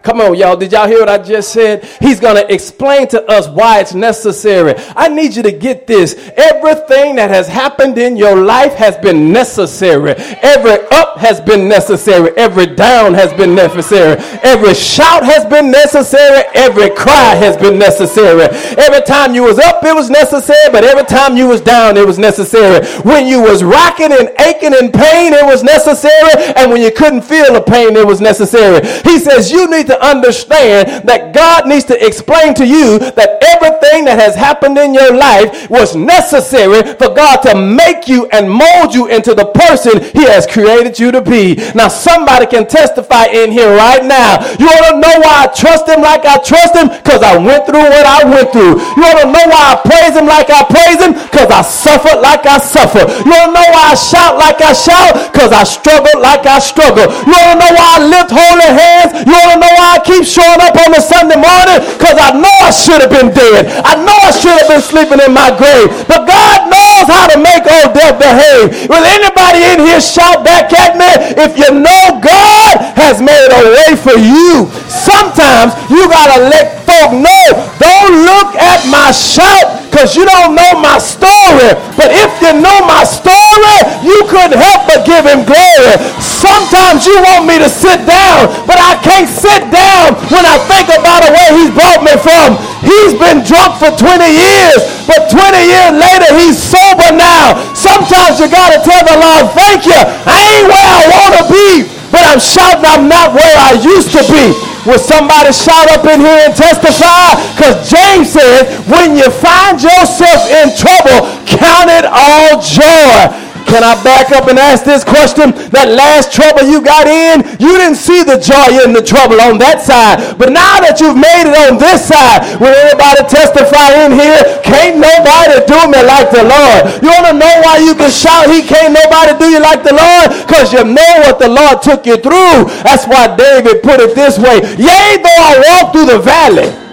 Come 0.04 0.20
on, 0.20 0.34
y'all. 0.34 0.54
Did 0.54 0.72
y'all 0.72 0.86
hear 0.86 1.00
what 1.00 1.08
I 1.08 1.16
just 1.16 1.50
said? 1.50 1.82
He's 1.98 2.20
going 2.20 2.36
to 2.36 2.52
explain 2.52 3.08
to 3.08 3.24
us 3.24 3.48
why 3.48 3.80
it's 3.80 3.94
necessary. 3.94 4.74
I 4.94 5.08
need 5.08 5.34
you 5.34 5.42
to 5.42 5.50
get 5.50 5.86
this. 5.86 6.30
Everything 6.36 7.16
that 7.16 7.30
has 7.30 7.48
happened 7.48 7.96
in 7.96 8.14
your 8.14 8.36
life 8.36 8.74
has 8.74 8.98
been 8.98 9.32
necessary. 9.32 10.12
Every 10.42 10.86
up 10.92 11.16
has 11.16 11.40
been 11.40 11.70
necessary. 11.70 12.36
Every 12.36 12.66
down 12.66 13.14
has 13.14 13.32
been 13.32 13.54
necessary. 13.54 14.22
Every 14.42 14.74
shout 14.74 15.24
has 15.24 15.46
been 15.46 15.70
necessary. 15.70 16.44
Every 16.54 16.90
cry 16.90 17.34
has 17.36 17.56
been 17.56 17.78
necessary. 17.78 18.48
Every 18.76 19.00
time 19.06 19.34
you 19.34 19.44
was 19.44 19.58
up, 19.58 19.82
it 19.84 19.94
was 19.94 20.10
necessary. 20.10 20.70
But 20.70 20.84
every 20.84 21.06
time 21.06 21.34
you 21.38 21.48
was 21.48 21.62
down, 21.62 21.96
it 21.96 22.06
was 22.06 22.18
necessary. 22.18 22.86
When 23.04 23.26
you 23.26 23.40
was 23.40 23.64
rocking 23.64 24.12
and 24.12 24.28
aching 24.38 24.74
in 24.74 24.92
pain, 24.92 25.32
it 25.32 25.46
was 25.46 25.62
necessary. 25.64 26.52
And 26.56 26.70
when 26.70 26.82
you 26.82 26.92
couldn't 26.92 27.22
feel 27.22 27.54
the 27.54 27.62
pain, 27.62 27.96
it 27.96 28.06
was 28.06 28.20
necessary. 28.20 28.86
He 29.04 29.18
says, 29.18 29.50
you 29.50 29.70
need 29.70 29.86
to 29.86 29.93
to 29.94 30.04
understand 30.04 31.06
that 31.06 31.34
God 31.34 31.68
needs 31.68 31.84
to 31.86 31.96
explain 32.04 32.54
to 32.54 32.66
you 32.66 32.98
that 33.14 33.38
everything 33.42 34.04
that 34.04 34.18
has 34.18 34.34
happened 34.34 34.78
in 34.78 34.94
your 34.94 35.14
life 35.14 35.70
was 35.70 35.94
necessary 35.94 36.82
for 36.98 37.14
God 37.14 37.42
to 37.46 37.54
make 37.54 38.08
you 38.08 38.26
and 38.34 38.50
mold 38.50 38.94
you 38.94 39.06
into 39.08 39.34
the 39.34 39.46
person 39.54 40.02
He 40.12 40.26
has 40.26 40.46
created 40.46 40.98
you 40.98 41.12
to 41.12 41.22
be. 41.22 41.54
Now, 41.74 41.88
somebody 41.88 42.46
can 42.46 42.66
testify 42.66 43.30
in 43.30 43.52
here 43.52 43.70
right 43.76 44.02
now. 44.04 44.42
You 44.58 44.66
want 44.66 44.98
to 44.98 45.00
know 45.00 45.16
why 45.22 45.46
I 45.46 45.48
trust 45.54 45.86
Him 45.88 46.02
like 46.02 46.26
I 46.26 46.38
trust 46.42 46.74
Him? 46.74 46.88
Because 46.90 47.22
I 47.22 47.38
went 47.38 47.66
through 47.66 47.84
what 47.84 48.06
I 48.06 48.24
went 48.26 48.50
through. 48.50 48.80
You 48.98 49.02
want 49.04 49.20
to 49.22 49.28
know 49.30 49.46
why 49.46 49.62
I 49.72 49.76
praise 49.80 50.14
Him 50.16 50.26
like 50.26 50.50
I 50.50 50.62
praise 50.66 51.00
Him? 51.00 51.14
Because 51.14 51.50
I 51.50 51.62
suffered 51.62 52.20
like 52.20 52.46
I 52.46 52.58
suffered. 52.58 53.06
You 53.22 53.32
want 53.32 53.54
to 53.54 53.56
know 53.60 53.68
why 53.70 53.92
I 53.92 53.96
shout 53.96 54.36
like 54.36 54.60
I 54.60 54.72
shout? 54.72 55.30
Because 55.30 55.52
I 55.52 55.62
struggled 55.64 56.20
like 56.20 56.46
I 56.46 56.58
struggled. 56.58 57.10
You 57.28 57.36
want 57.36 57.56
to 57.56 57.58
know 57.62 57.72
why 57.76 57.86
I 57.94 57.98
lift 58.02 58.30
holy 58.32 58.70
hands? 58.70 59.10
You 59.26 59.34
want 59.34 59.52
to 59.54 59.60
know 59.62 59.72
why 59.76 59.83
I 59.84 60.00
keep 60.00 60.24
showing 60.24 60.60
up 60.64 60.76
on 60.80 60.96
a 60.96 61.02
Sunday 61.02 61.36
morning? 61.36 61.78
Because 61.96 62.16
I 62.16 62.32
know 62.32 62.54
I 62.64 62.72
should 62.72 63.04
have 63.04 63.12
been 63.12 63.30
dead. 63.34 63.68
I 63.84 64.00
know 64.00 64.16
I 64.16 64.32
should 64.32 64.56
have 64.56 64.68
been 64.70 64.84
sleeping 64.84 65.20
in 65.20 65.32
my 65.36 65.52
grave. 65.52 65.92
But 66.08 66.24
God 66.24 66.72
knows 66.72 67.06
how 67.10 67.28
to 67.28 67.36
make 67.36 67.64
old 67.68 67.92
death 67.92 68.16
behave. 68.16 68.88
Will 68.88 69.04
anybody 69.04 69.60
in 69.74 69.84
here 69.84 70.00
shout 70.00 70.44
back 70.44 70.72
at 70.72 70.96
me 70.96 71.10
if 71.36 71.58
you 71.60 71.70
know 71.74 72.18
God 72.22 72.80
has 72.96 73.20
made 73.20 73.50
a 73.52 73.62
way 73.76 73.92
for 73.98 74.16
you? 74.16 74.72
Sometimes 74.88 75.76
you 75.92 76.08
got 76.08 76.32
to 76.32 76.48
let 76.48 76.84
folk 76.88 77.12
know. 77.12 77.44
Don't 77.76 78.24
look 78.24 78.56
at 78.56 78.86
my 78.88 79.12
shout 79.12 79.83
because 79.94 80.18
you 80.18 80.26
don't 80.26 80.58
know 80.58 80.74
my 80.82 80.98
story. 80.98 81.70
But 81.94 82.10
if 82.10 82.42
you 82.42 82.50
know 82.58 82.82
my 82.82 83.06
story, 83.06 83.78
you 84.02 84.26
couldn't 84.26 84.58
help 84.58 84.90
but 84.90 85.06
give 85.06 85.22
him 85.22 85.46
glory. 85.46 85.94
Sometimes 86.18 87.06
you 87.06 87.14
want 87.22 87.46
me 87.46 87.62
to 87.62 87.70
sit 87.70 88.02
down, 88.02 88.50
but 88.66 88.74
I 88.74 88.98
can't 89.06 89.30
sit 89.30 89.70
down 89.70 90.18
when 90.34 90.42
I 90.42 90.58
think 90.66 90.90
about 90.90 91.22
way 91.30 91.62
he's 91.62 91.70
brought 91.70 92.02
me 92.02 92.18
from. 92.18 92.58
He's 92.82 93.14
been 93.14 93.46
drunk 93.46 93.78
for 93.78 93.94
20 93.94 94.02
years, 94.26 94.82
but 95.06 95.30
20 95.30 95.62
years 95.62 95.94
later, 95.94 96.28
he's 96.42 96.58
sober 96.58 97.14
now. 97.14 97.54
Sometimes 97.78 98.42
you 98.42 98.50
got 98.50 98.74
to 98.74 98.82
tell 98.82 99.02
the 99.06 99.14
Lord, 99.14 99.54
thank 99.54 99.86
you. 99.86 100.00
I 100.26 100.58
ain't 100.58 100.68
where 100.74 100.90
I 100.90 101.02
want 101.06 101.32
to 101.38 101.44
be, 101.46 101.86
I'm 102.24 102.40
shouting 102.40 102.88
I'm 102.88 103.06
not 103.06 103.36
where 103.36 103.56
I 103.60 103.76
used 103.84 104.10
to 104.16 104.24
be. 104.32 104.56
Will 104.88 105.00
somebody 105.00 105.52
shout 105.52 105.88
up 105.92 106.04
in 106.08 106.20
here 106.20 106.48
and 106.48 106.56
testify? 106.56 107.36
Because 107.56 107.88
James 107.88 108.32
said, 108.32 108.68
when 108.88 109.16
you 109.16 109.28
find 109.30 109.80
yourself 109.80 110.44
in 110.48 110.72
trouble, 110.76 111.28
count 111.44 111.88
it 111.88 112.04
all 112.04 112.60
joy. 112.60 113.43
Can 113.66 113.82
I 113.82 113.96
back 114.04 114.30
up 114.30 114.46
and 114.46 114.58
ask 114.58 114.84
this 114.84 115.02
question? 115.02 115.56
That 115.72 115.90
last 115.90 116.30
trouble 116.30 116.62
you 116.68 116.84
got 116.84 117.08
in, 117.08 117.42
you 117.58 117.74
didn't 117.80 117.98
see 117.98 118.22
the 118.22 118.36
joy 118.36 118.84
in 118.84 118.92
the 118.92 119.02
trouble 119.02 119.40
on 119.40 119.58
that 119.58 119.80
side. 119.82 120.38
But 120.38 120.52
now 120.52 120.78
that 120.84 121.00
you've 121.00 121.18
made 121.18 121.48
it 121.48 121.56
on 121.68 121.80
this 121.80 122.06
side, 122.06 122.60
will 122.60 122.72
anybody 122.72 123.24
testify 123.26 124.04
in 124.04 124.14
here? 124.14 124.40
Can't 124.62 125.00
nobody 125.00 125.58
do 125.64 125.80
me 125.90 126.00
like 126.04 126.28
the 126.30 126.44
Lord. 126.44 126.80
You 127.02 127.10
want 127.10 127.32
to 127.32 127.36
know 127.36 127.54
why 127.64 127.80
you 127.80 127.96
can 127.96 128.12
shout, 128.12 128.52
He 128.52 128.62
can't 128.62 128.92
nobody 128.92 129.34
do 129.40 129.46
you 129.50 129.60
like 129.60 129.82
the 129.82 129.96
Lord? 129.96 130.32
Because 130.44 130.70
you 130.70 130.84
know 130.84 131.12
what 131.24 131.40
the 131.40 131.50
Lord 131.50 131.80
took 131.80 132.04
you 132.06 132.20
through. 132.20 132.70
That's 132.84 133.08
why 133.08 133.32
David 133.34 133.82
put 133.82 133.98
it 133.98 134.14
this 134.14 134.38
way. 134.38 134.60
Yea, 134.76 135.18
though 135.18 135.40
I 135.40 135.52
walk 135.60 135.92
through 135.92 136.08
the 136.12 136.20
valley 136.20 136.84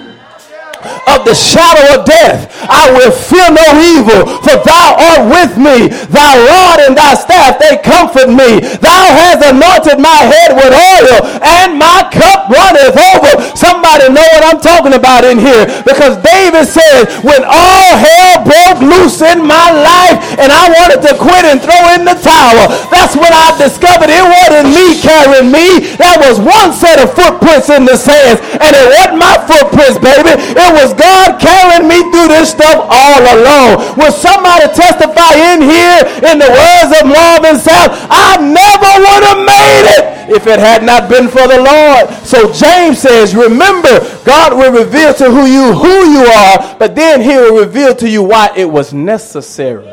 of 1.08 1.25
the 1.25 1.34
shadow 1.34 1.98
of 1.98 2.05
death, 2.05 2.51
I 2.70 2.91
will 2.93 3.12
fear 3.12 3.50
no 3.50 3.67
evil, 3.98 4.22
for 4.46 4.58
thou 4.62 4.88
art 4.98 5.24
with 5.29 5.53
me. 5.58 5.89
Thy 6.10 6.34
rod 6.38 6.79
and 6.86 6.93
thy 6.98 7.15
staff, 7.15 7.58
they 7.58 7.77
comfort 7.81 8.29
me. 8.29 8.62
Thou 8.79 9.03
hast 9.17 9.41
anointed 9.41 9.98
my 9.98 10.20
head 10.29 10.53
with 10.53 10.72
oil, 10.72 11.41
and 11.41 11.77
my 11.77 12.05
cup 12.13 12.51
runneth 12.51 12.98
over. 12.98 13.34
Somebody 13.58 14.13
know 14.13 14.25
what 14.38 14.43
I'm 14.46 14.62
talking 14.62 14.93
about 14.93 15.25
in 15.25 15.39
here 15.39 15.65
because 15.84 16.17
David 16.22 16.65
said, 16.67 17.10
when 17.25 17.43
all 17.43 17.89
hell 17.98 18.43
broke 18.46 18.81
loose 18.81 19.22
in 19.22 19.43
my 19.43 19.70
life 19.72 20.17
and 20.38 20.51
I 20.51 20.70
wanted 20.70 21.01
to 21.08 21.13
quit 21.17 21.46
and 21.48 21.60
throw 21.62 21.81
in 21.96 22.05
the 22.05 22.17
towel, 22.20 22.70
that's 22.89 23.15
when 23.15 23.31
I 23.31 23.55
discovered 23.58 24.12
it 24.12 24.25
wasn't 24.25 24.72
me 24.74 25.00
carrying 25.01 25.50
me. 25.51 25.93
That 25.98 26.22
was 26.22 26.39
one 26.39 26.74
set 26.74 27.00
of 27.01 27.13
footprints 27.13 27.70
in 27.70 27.86
the 27.86 27.98
sands 27.98 28.41
and 28.62 28.72
it 28.75 28.88
wasn't 28.88 29.20
my 29.20 29.36
footprints, 29.48 29.98
baby. 30.00 30.34
It 30.38 30.72
was 30.75 30.90
God 30.93 31.39
carrying 31.39 31.88
me 31.88 32.00
through 32.12 32.29
this 32.29 32.51
stuff 32.51 32.88
all 32.89 33.21
alone. 33.21 33.98
Will 33.98 34.12
somebody 34.12 34.67
testify 34.74 35.33
in 35.36 35.62
here 35.62 36.00
in 36.29 36.39
the 36.39 36.51
words 36.51 36.89
of 37.00 37.07
Marvin 37.07 37.57
Sapp? 37.57 37.93
I 38.10 38.38
never 38.39 38.91
would 39.00 39.24
have 39.27 39.41
made 39.45 39.86
it 39.98 40.03
if 40.36 40.48
it 40.48 40.60
had 40.60 40.83
not 40.83 41.10
been 41.10 41.27
for 41.27 41.48
the 41.48 41.60
Lord. 41.60 42.10
So 42.25 42.51
James 42.53 43.00
says, 43.00 43.36
remember, 43.36 44.00
God 44.25 44.53
will 44.53 44.71
reveal 44.71 45.13
to 45.15 45.29
who 45.29 45.45
you 45.45 45.74
who 45.74 46.12
you 46.12 46.25
are, 46.25 46.77
but 46.77 46.95
then 46.95 47.21
he 47.21 47.36
will 47.36 47.60
reveal 47.65 47.95
to 47.95 48.10
you 48.10 48.24
why 48.24 48.51
it 48.55 48.69
was 48.69 48.93
necessary. 48.93 49.88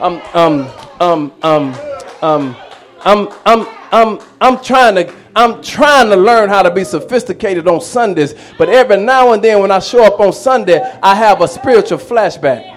Um, 0.00 0.20
um, 0.34 0.70
um, 1.00 1.32
um, 1.42 1.74
um, 2.22 2.56
I'm, 3.04 3.28
I'm, 3.44 3.66
I'm, 3.92 4.18
I'm 4.40 4.62
trying 4.62 4.94
to 4.96 5.14
I'm 5.36 5.62
trying 5.62 6.10
to 6.10 6.16
learn 6.16 6.48
how 6.48 6.62
to 6.62 6.70
be 6.70 6.84
sophisticated 6.84 7.66
on 7.66 7.80
Sundays, 7.80 8.34
but 8.56 8.68
every 8.68 8.98
now 8.98 9.32
and 9.32 9.42
then 9.42 9.60
when 9.60 9.70
I 9.70 9.80
show 9.80 10.04
up 10.04 10.20
on 10.20 10.32
Sunday, 10.32 10.80
I 11.02 11.14
have 11.14 11.40
a 11.40 11.48
spiritual 11.48 11.98
flashback. 11.98 12.73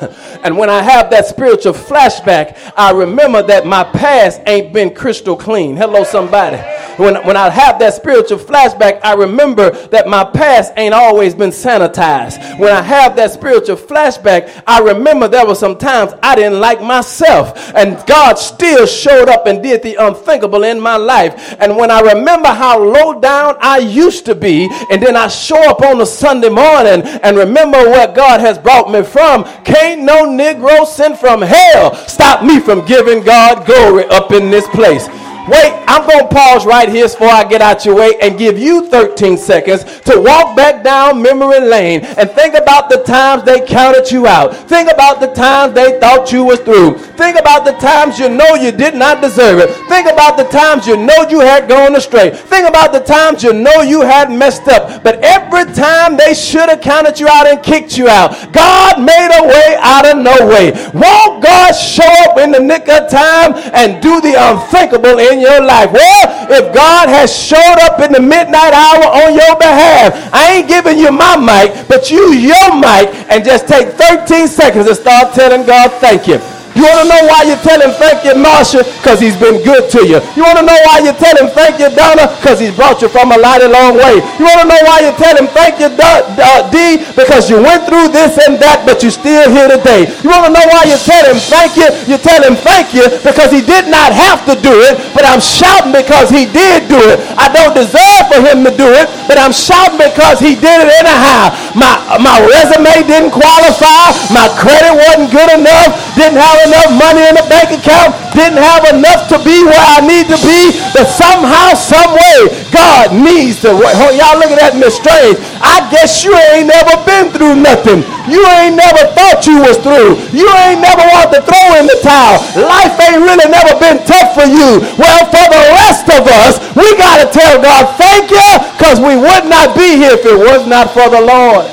And 0.44 0.58
when 0.58 0.68
I 0.68 0.82
have 0.82 1.08
that 1.10 1.24
spiritual 1.24 1.72
flashback, 1.72 2.72
I 2.76 2.90
remember 2.90 3.42
that 3.44 3.66
my 3.66 3.82
past 3.82 4.42
ain't 4.46 4.74
been 4.74 4.94
crystal 4.94 5.36
clean. 5.36 5.74
Hello, 5.74 6.04
somebody. 6.04 6.58
When, 6.98 7.16
when 7.26 7.36
I 7.36 7.48
have 7.50 7.78
that 7.80 7.94
spiritual 7.94 8.38
flashback, 8.38 9.00
I 9.02 9.14
remember 9.14 9.70
that 9.88 10.06
my 10.06 10.22
past 10.22 10.74
ain't 10.76 10.94
always 10.94 11.34
been 11.34 11.50
sanitized. 11.50 12.58
When 12.58 12.70
I 12.70 12.82
have 12.82 13.16
that 13.16 13.32
spiritual 13.32 13.76
flashback, 13.76 14.62
I 14.66 14.80
remember 14.80 15.28
there 15.28 15.46
were 15.46 15.54
some 15.54 15.78
times 15.78 16.12
I 16.22 16.34
didn't 16.34 16.60
like 16.60 16.82
myself. 16.82 17.72
And 17.74 18.04
God 18.06 18.34
still 18.34 18.86
showed 18.86 19.28
up 19.28 19.46
and 19.46 19.62
did 19.62 19.82
the 19.82 19.96
unthinkable 19.96 20.64
in 20.64 20.78
my 20.78 20.96
life. 20.96 21.56
And 21.58 21.76
when 21.76 21.90
I 21.90 22.00
remember 22.00 22.48
how 22.48 22.78
low 22.78 23.18
down 23.18 23.56
I 23.60 23.78
used 23.78 24.26
to 24.26 24.34
be, 24.34 24.68
and 24.90 25.02
then 25.02 25.16
I 25.16 25.28
show 25.28 25.70
up 25.70 25.80
on 25.82 26.00
a 26.00 26.06
Sunday 26.06 26.50
morning 26.50 27.02
and 27.22 27.36
remember 27.36 27.78
where 27.78 28.12
God 28.12 28.40
has 28.40 28.58
brought 28.58 28.90
me 28.90 29.02
from, 29.02 29.44
can't 29.84 30.00
no 30.02 30.24
Negro 30.26 30.86
sent 30.86 31.18
from 31.18 31.42
hell 31.42 31.94
stop 32.08 32.42
me 32.42 32.58
from 32.58 32.86
giving 32.86 33.22
God 33.22 33.66
glory 33.66 34.06
up 34.06 34.32
in 34.32 34.50
this 34.50 34.66
place. 34.68 35.08
Wait, 35.46 35.84
I'm 35.86 36.08
going 36.08 36.26
to 36.26 36.34
pause 36.34 36.64
right 36.64 36.88
here 36.88 37.06
before 37.06 37.28
I 37.28 37.44
get 37.44 37.60
out 37.60 37.84
your 37.84 37.94
way 37.94 38.14
and 38.22 38.38
give 38.38 38.58
you 38.58 38.88
13 38.88 39.36
seconds 39.36 39.84
to 40.00 40.18
walk 40.18 40.56
back 40.56 40.82
down 40.82 41.20
memory 41.20 41.60
lane 41.60 42.00
and 42.02 42.30
think 42.30 42.54
about 42.54 42.88
the 42.88 43.02
times 43.02 43.44
they 43.44 43.60
counted 43.60 44.10
you 44.10 44.26
out. 44.26 44.56
Think 44.56 44.90
about 44.90 45.20
the 45.20 45.26
times 45.26 45.74
they 45.74 46.00
thought 46.00 46.32
you 46.32 46.44
was 46.44 46.60
through. 46.60 46.96
Think 46.96 47.38
about 47.38 47.66
the 47.66 47.72
times 47.72 48.18
you 48.18 48.30
know 48.30 48.54
you 48.54 48.72
did 48.72 48.94
not 48.94 49.20
deserve 49.20 49.58
it. 49.58 49.68
Think 49.86 50.10
about 50.10 50.38
the 50.38 50.44
times 50.44 50.86
you 50.86 50.96
know 50.96 51.28
you 51.28 51.40
had 51.40 51.68
gone 51.68 51.94
astray. 51.94 52.30
Think 52.30 52.66
about 52.66 52.92
the 52.92 53.00
times 53.00 53.42
you 53.42 53.52
know 53.52 53.82
you 53.82 54.00
had 54.00 54.32
messed 54.32 54.66
up. 54.68 55.04
But 55.04 55.22
every 55.22 55.70
time 55.74 56.16
they 56.16 56.32
should 56.32 56.70
have 56.70 56.80
counted 56.80 57.20
you 57.20 57.28
out 57.28 57.46
and 57.46 57.62
kicked 57.62 57.98
you 57.98 58.08
out, 58.08 58.50
God 58.52 58.98
made 58.98 59.28
a 59.30 59.46
way 59.46 59.76
out 59.80 60.06
of 60.06 60.22
no 60.22 60.48
way. 60.48 60.72
Won't 60.94 61.44
God 61.44 61.72
show 61.72 62.08
up 62.24 62.38
in 62.38 62.50
the 62.50 62.60
nick 62.60 62.88
of 62.88 63.10
time 63.10 63.52
and 63.74 64.02
do 64.02 64.22
the 64.22 64.34
unthinkable 64.38 65.18
in 65.18 65.33
in 65.34 65.40
your 65.40 65.60
life. 65.60 65.90
Well, 65.90 66.24
if 66.50 66.72
God 66.72 67.08
has 67.08 67.34
showed 67.34 67.78
up 67.82 67.98
in 68.00 68.12
the 68.12 68.20
midnight 68.22 68.72
hour 68.72 69.26
on 69.26 69.34
your 69.34 69.58
behalf, 69.58 70.14
I 70.32 70.62
ain't 70.62 70.68
giving 70.68 70.98
you 70.98 71.10
my 71.10 71.36
mic, 71.36 71.88
but 71.88 72.10
use 72.10 72.38
your 72.38 72.78
mic 72.78 73.10
and 73.28 73.44
just 73.44 73.66
take 73.66 73.88
13 73.98 74.46
seconds 74.46 74.86
and 74.86 74.96
start 74.96 75.34
telling 75.34 75.66
God 75.66 75.90
thank 76.00 76.28
you. 76.28 76.38
You 76.74 76.82
want 76.82 77.06
to 77.06 77.08
know 77.08 77.22
why 77.30 77.46
you 77.46 77.54
tell 77.62 77.78
him 77.78 77.94
thank 77.94 78.26
you, 78.26 78.34
Marsha? 78.34 78.82
Because 78.98 79.22
he's 79.22 79.38
been 79.38 79.62
good 79.62 79.86
to 79.94 80.02
you. 80.02 80.18
You 80.34 80.42
want 80.42 80.58
to 80.58 80.66
know 80.66 80.74
why 80.90 81.06
you 81.06 81.14
tell 81.14 81.34
him 81.38 81.46
thank 81.54 81.78
you, 81.78 81.86
Donna? 81.94 82.26
Because 82.42 82.58
he's 82.58 82.74
brought 82.74 82.98
you 82.98 83.06
from 83.08 83.30
a 83.30 83.38
mighty 83.38 83.70
long 83.70 83.94
way. 83.94 84.18
You 84.18 84.44
want 84.44 84.66
to 84.66 84.68
know 84.68 84.82
why 84.82 85.06
you 85.06 85.14
tell 85.14 85.38
him 85.38 85.46
thank 85.54 85.78
you, 85.78 85.86
D? 85.94 86.98
Because 87.14 87.46
you 87.46 87.62
went 87.62 87.86
through 87.86 88.10
this 88.10 88.34
and 88.42 88.58
that, 88.58 88.82
but 88.82 89.06
you're 89.06 89.14
still 89.14 89.46
here 89.54 89.70
today. 89.70 90.10
You 90.26 90.28
want 90.34 90.50
to 90.50 90.52
know 90.52 90.66
why 90.66 90.90
you 90.90 90.98
tell 90.98 91.22
him 91.22 91.38
thank 91.38 91.78
you? 91.78 91.86
You 92.10 92.18
tell 92.18 92.42
him 92.42 92.58
thank 92.58 92.90
you 92.90 93.06
because 93.22 93.54
he 93.54 93.62
did 93.62 93.86
not 93.86 94.10
have 94.10 94.42
to 94.50 94.58
do 94.58 94.74
it, 94.90 94.98
but 95.14 95.22
I'm 95.22 95.38
shouting 95.40 95.94
because 95.94 96.26
he 96.26 96.50
did 96.50 96.90
do 96.90 96.98
it. 96.98 97.22
I 97.38 97.54
don't 97.54 97.70
deserve 97.78 98.26
for 98.34 98.42
him 98.42 98.66
to 98.66 98.72
do 98.74 98.90
it, 98.98 99.06
but 99.30 99.38
I'm 99.38 99.54
shouting 99.54 100.02
because 100.02 100.42
he 100.42 100.58
did 100.58 100.82
it 100.82 100.90
anyhow. 100.90 101.54
My, 101.78 102.18
my 102.18 102.42
resume 102.50 103.06
didn't 103.06 103.30
qualify. 103.30 104.10
My 104.34 104.50
credit 104.58 104.90
wasn't 104.98 105.30
good 105.30 105.50
enough. 105.54 105.94
Didn't 106.18 106.42
have 106.42 106.63
enough 106.64 106.90
money 106.96 107.22
in 107.28 107.36
the 107.36 107.46
bank 107.46 107.70
account, 107.70 108.16
didn't 108.32 108.60
have 108.60 108.88
enough 108.90 109.28
to 109.30 109.38
be 109.44 109.62
where 109.64 109.84
I 109.94 110.02
need 110.02 110.26
to 110.32 110.38
be, 110.42 110.74
but 110.96 111.06
somehow, 111.06 111.76
some 111.76 112.12
way, 112.16 112.50
God 112.72 113.14
needs 113.14 113.62
to. 113.62 113.72
Oh, 113.76 114.10
y'all 114.10 114.40
looking 114.40 114.58
at 114.58 114.74
me 114.74 114.88
strange. 114.90 115.38
I 115.62 115.84
guess 115.92 116.24
you 116.24 116.34
ain't 116.52 116.68
never 116.68 116.96
been 117.06 117.30
through 117.30 117.60
nothing. 117.60 118.02
You 118.26 118.40
ain't 118.60 118.74
never 118.74 119.04
thought 119.12 119.44
you 119.44 119.60
was 119.60 119.76
through. 119.78 120.16
You 120.32 120.48
ain't 120.66 120.80
never 120.80 121.04
wanted 121.12 121.38
to 121.38 121.42
throw 121.44 121.76
in 121.76 121.86
the 121.86 122.00
towel. 122.00 122.40
Life 122.56 122.96
ain't 123.04 123.20
really 123.20 123.48
never 123.52 123.76
been 123.78 124.00
tough 124.08 124.32
for 124.32 124.48
you. 124.48 124.80
Well, 124.96 125.22
for 125.28 125.46
the 125.46 125.62
rest 125.84 126.08
of 126.08 126.24
us, 126.24 126.58
we 126.72 126.88
got 126.96 127.20
to 127.22 127.28
tell 127.30 127.60
God, 127.60 127.94
thank 128.00 128.32
you, 128.32 128.48
because 128.74 128.98
we 128.98 129.14
would 129.14 129.44
not 129.46 129.76
be 129.76 130.00
here 130.00 130.16
if 130.16 130.24
it 130.24 130.38
was 130.38 130.66
not 130.66 130.90
for 130.90 131.06
the 131.12 131.20
Lord. 131.20 131.68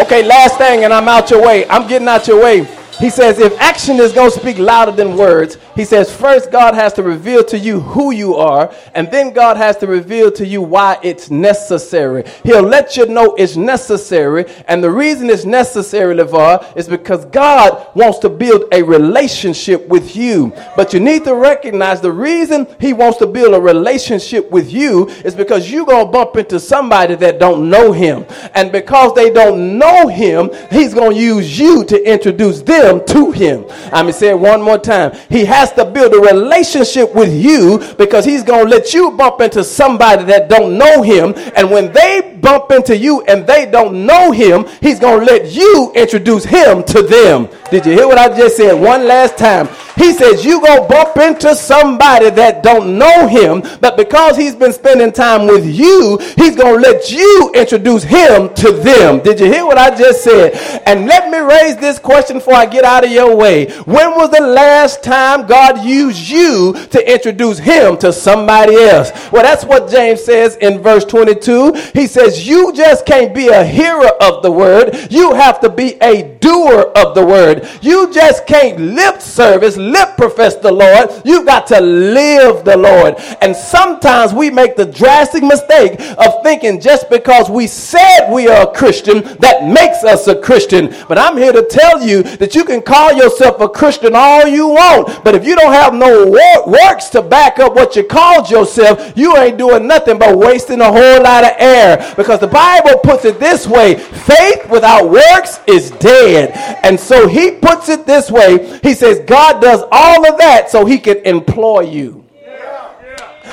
Okay, 0.00 0.24
last 0.26 0.58
thing, 0.58 0.84
and 0.84 0.92
I'm 0.92 1.06
out 1.06 1.30
your 1.30 1.40
way. 1.40 1.68
I'm 1.68 1.86
getting 1.86 2.08
out 2.08 2.26
your 2.26 2.42
way. 2.42 2.66
He 2.98 3.10
says, 3.10 3.38
if 3.38 3.58
action 3.60 3.98
is 3.98 4.12
going 4.12 4.30
to 4.30 4.38
speak 4.38 4.58
louder 4.58 4.92
than 4.92 5.16
words, 5.16 5.58
he 5.74 5.84
says, 5.84 6.14
first 6.14 6.50
God 6.50 6.74
has 6.74 6.92
to 6.94 7.02
reveal 7.02 7.44
to 7.44 7.58
you 7.58 7.80
who 7.80 8.12
you 8.12 8.34
are, 8.36 8.72
and 8.94 9.10
then 9.10 9.32
God 9.32 9.56
has 9.56 9.76
to 9.78 9.86
reveal 9.86 10.30
to 10.32 10.46
you 10.46 10.62
why 10.62 10.98
it's 11.02 11.30
necessary. 11.30 12.24
He'll 12.44 12.62
let 12.62 12.96
you 12.96 13.06
know 13.06 13.34
it's 13.34 13.56
necessary, 13.56 14.46
and 14.68 14.82
the 14.82 14.90
reason 14.90 15.30
it's 15.30 15.44
necessary, 15.44 16.14
LeVar, 16.14 16.76
is 16.76 16.88
because 16.88 17.24
God 17.26 17.94
wants 17.94 18.18
to 18.20 18.28
build 18.28 18.64
a 18.72 18.82
relationship 18.82 19.86
with 19.88 20.16
you. 20.16 20.52
But 20.76 20.92
you 20.92 21.00
need 21.00 21.24
to 21.24 21.34
recognize 21.34 22.00
the 22.00 22.12
reason 22.12 22.66
He 22.80 22.92
wants 22.92 23.18
to 23.18 23.26
build 23.26 23.54
a 23.54 23.60
relationship 23.60 24.50
with 24.50 24.72
you 24.72 25.08
is 25.24 25.34
because 25.34 25.70
you're 25.70 25.86
going 25.86 26.06
to 26.06 26.12
bump 26.12 26.36
into 26.36 26.60
somebody 26.60 27.14
that 27.16 27.38
don't 27.38 27.68
know 27.68 27.92
Him. 27.92 28.26
And 28.54 28.70
because 28.70 29.14
they 29.14 29.30
don't 29.30 29.78
know 29.78 30.08
Him, 30.08 30.50
He's 30.70 30.94
going 30.94 31.16
to 31.16 31.20
use 31.20 31.58
you 31.58 31.84
to 31.84 32.10
introduce 32.10 32.62
them 32.62 33.04
to 33.06 33.30
Him. 33.32 33.64
I'm 33.86 34.04
going 34.04 34.06
to 34.06 34.12
say 34.12 34.30
it 34.30 34.38
one 34.38 34.62
more 34.62 34.78
time. 34.78 35.16
He 35.28 35.44
has 35.44 35.63
has 35.64 35.72
to 35.72 35.84
build 35.84 36.12
a 36.12 36.18
relationship 36.18 37.14
with 37.14 37.32
you 37.32 37.78
because 37.96 38.24
he's 38.24 38.42
going 38.42 38.64
to 38.64 38.70
let 38.70 38.92
you 38.92 39.10
bump 39.12 39.40
into 39.40 39.64
somebody 39.64 40.24
that 40.24 40.48
don't 40.48 40.76
know 40.76 41.00
him. 41.02 41.32
And 41.56 41.70
when 41.70 41.90
they 41.92 42.23
bump 42.44 42.70
into 42.70 42.96
you 42.96 43.22
and 43.22 43.46
they 43.46 43.64
don't 43.68 44.06
know 44.06 44.30
him, 44.30 44.66
he's 44.80 45.00
going 45.00 45.20
to 45.20 45.26
let 45.26 45.50
you 45.50 45.90
introduce 45.96 46.44
him 46.44 46.84
to 46.84 47.02
them. 47.02 47.48
Did 47.70 47.86
you 47.86 47.92
hear 47.92 48.06
what 48.06 48.18
I 48.18 48.28
just 48.36 48.56
said 48.58 48.74
one 48.74 49.08
last 49.08 49.38
time? 49.38 49.66
He 49.96 50.12
says 50.12 50.44
you 50.44 50.60
going 50.60 50.82
to 50.82 50.88
bump 50.88 51.16
into 51.16 51.54
somebody 51.54 52.30
that 52.30 52.62
don't 52.62 52.98
know 52.98 53.26
him, 53.26 53.62
but 53.80 53.96
because 53.96 54.36
he's 54.36 54.54
been 54.54 54.72
spending 54.72 55.12
time 55.12 55.46
with 55.46 55.64
you, 55.64 56.18
he's 56.36 56.56
going 56.56 56.74
to 56.74 56.88
let 56.88 57.10
you 57.10 57.52
introduce 57.54 58.02
him 58.02 58.52
to 58.54 58.72
them. 58.72 59.20
Did 59.20 59.40
you 59.40 59.46
hear 59.46 59.64
what 59.64 59.78
I 59.78 59.96
just 59.96 60.22
said? 60.22 60.54
And 60.86 61.06
let 61.06 61.30
me 61.30 61.38
raise 61.38 61.76
this 61.76 61.98
question 61.98 62.38
before 62.38 62.54
I 62.54 62.66
get 62.66 62.84
out 62.84 63.04
of 63.04 63.10
your 63.10 63.36
way. 63.36 63.70
When 63.84 64.10
was 64.16 64.30
the 64.30 64.44
last 64.44 65.02
time 65.02 65.46
God 65.46 65.84
used 65.84 66.28
you 66.28 66.74
to 66.90 67.12
introduce 67.12 67.58
him 67.58 67.96
to 67.98 68.12
somebody 68.12 68.76
else? 68.76 69.10
Well, 69.30 69.42
that's 69.42 69.64
what 69.64 69.90
James 69.90 70.22
says 70.22 70.56
in 70.56 70.80
verse 70.80 71.04
22. 71.04 71.72
He 71.94 72.06
says, 72.06 72.33
You 72.38 72.72
just 72.72 73.06
can't 73.06 73.34
be 73.34 73.48
a 73.48 73.64
hearer 73.64 74.10
of 74.20 74.42
the 74.42 74.50
word, 74.50 75.08
you 75.10 75.34
have 75.34 75.60
to 75.60 75.68
be 75.68 75.94
a 76.02 76.36
doer 76.38 76.92
of 76.96 77.14
the 77.14 77.24
word. 77.24 77.68
You 77.82 78.12
just 78.12 78.46
can't 78.46 78.78
lip 78.78 79.20
service, 79.20 79.76
lip 79.76 80.16
profess 80.16 80.56
the 80.56 80.72
Lord. 80.72 81.10
You've 81.24 81.46
got 81.46 81.66
to 81.68 81.80
live 81.80 82.64
the 82.64 82.76
Lord. 82.76 83.16
And 83.40 83.54
sometimes 83.54 84.32
we 84.32 84.50
make 84.50 84.76
the 84.76 84.86
drastic 84.86 85.42
mistake 85.42 86.00
of 86.18 86.42
thinking 86.42 86.80
just 86.80 87.10
because 87.10 87.50
we 87.50 87.66
said 87.66 88.30
we 88.32 88.48
are 88.48 88.68
a 88.68 88.74
Christian, 88.74 89.22
that 89.38 89.66
makes 89.66 90.04
us 90.04 90.26
a 90.26 90.40
Christian. 90.40 90.94
But 91.08 91.18
I'm 91.18 91.36
here 91.36 91.52
to 91.52 91.66
tell 91.66 92.02
you 92.02 92.22
that 92.22 92.54
you 92.54 92.64
can 92.64 92.82
call 92.82 93.12
yourself 93.12 93.60
a 93.60 93.68
Christian 93.68 94.14
all 94.14 94.46
you 94.46 94.68
want, 94.68 95.24
but 95.24 95.34
if 95.34 95.44
you 95.44 95.56
don't 95.56 95.72
have 95.72 95.94
no 95.94 96.30
works 96.66 97.08
to 97.10 97.22
back 97.22 97.58
up 97.58 97.74
what 97.74 97.96
you 97.96 98.04
called 98.04 98.50
yourself, 98.50 99.12
you 99.16 99.36
ain't 99.36 99.58
doing 99.58 99.86
nothing 99.86 100.18
but 100.18 100.36
wasting 100.36 100.80
a 100.80 100.90
whole 100.90 101.22
lot 101.22 101.44
of 101.44 101.52
air. 101.58 101.96
Because 102.16 102.23
the 102.26 102.46
Bible 102.46 102.98
puts 102.98 103.24
it 103.24 103.38
this 103.38 103.66
way 103.66 103.94
faith 103.94 104.68
without 104.70 105.08
works 105.10 105.60
is 105.66 105.90
dead. 105.92 106.52
And 106.84 106.98
so 106.98 107.28
he 107.28 107.52
puts 107.52 107.88
it 107.88 108.06
this 108.06 108.30
way 108.30 108.80
He 108.82 108.94
says, 108.94 109.20
God 109.20 109.60
does 109.60 109.82
all 109.90 110.26
of 110.26 110.38
that 110.38 110.70
so 110.70 110.84
he 110.84 110.98
can 110.98 111.18
employ 111.18 111.80
you. 111.80 112.24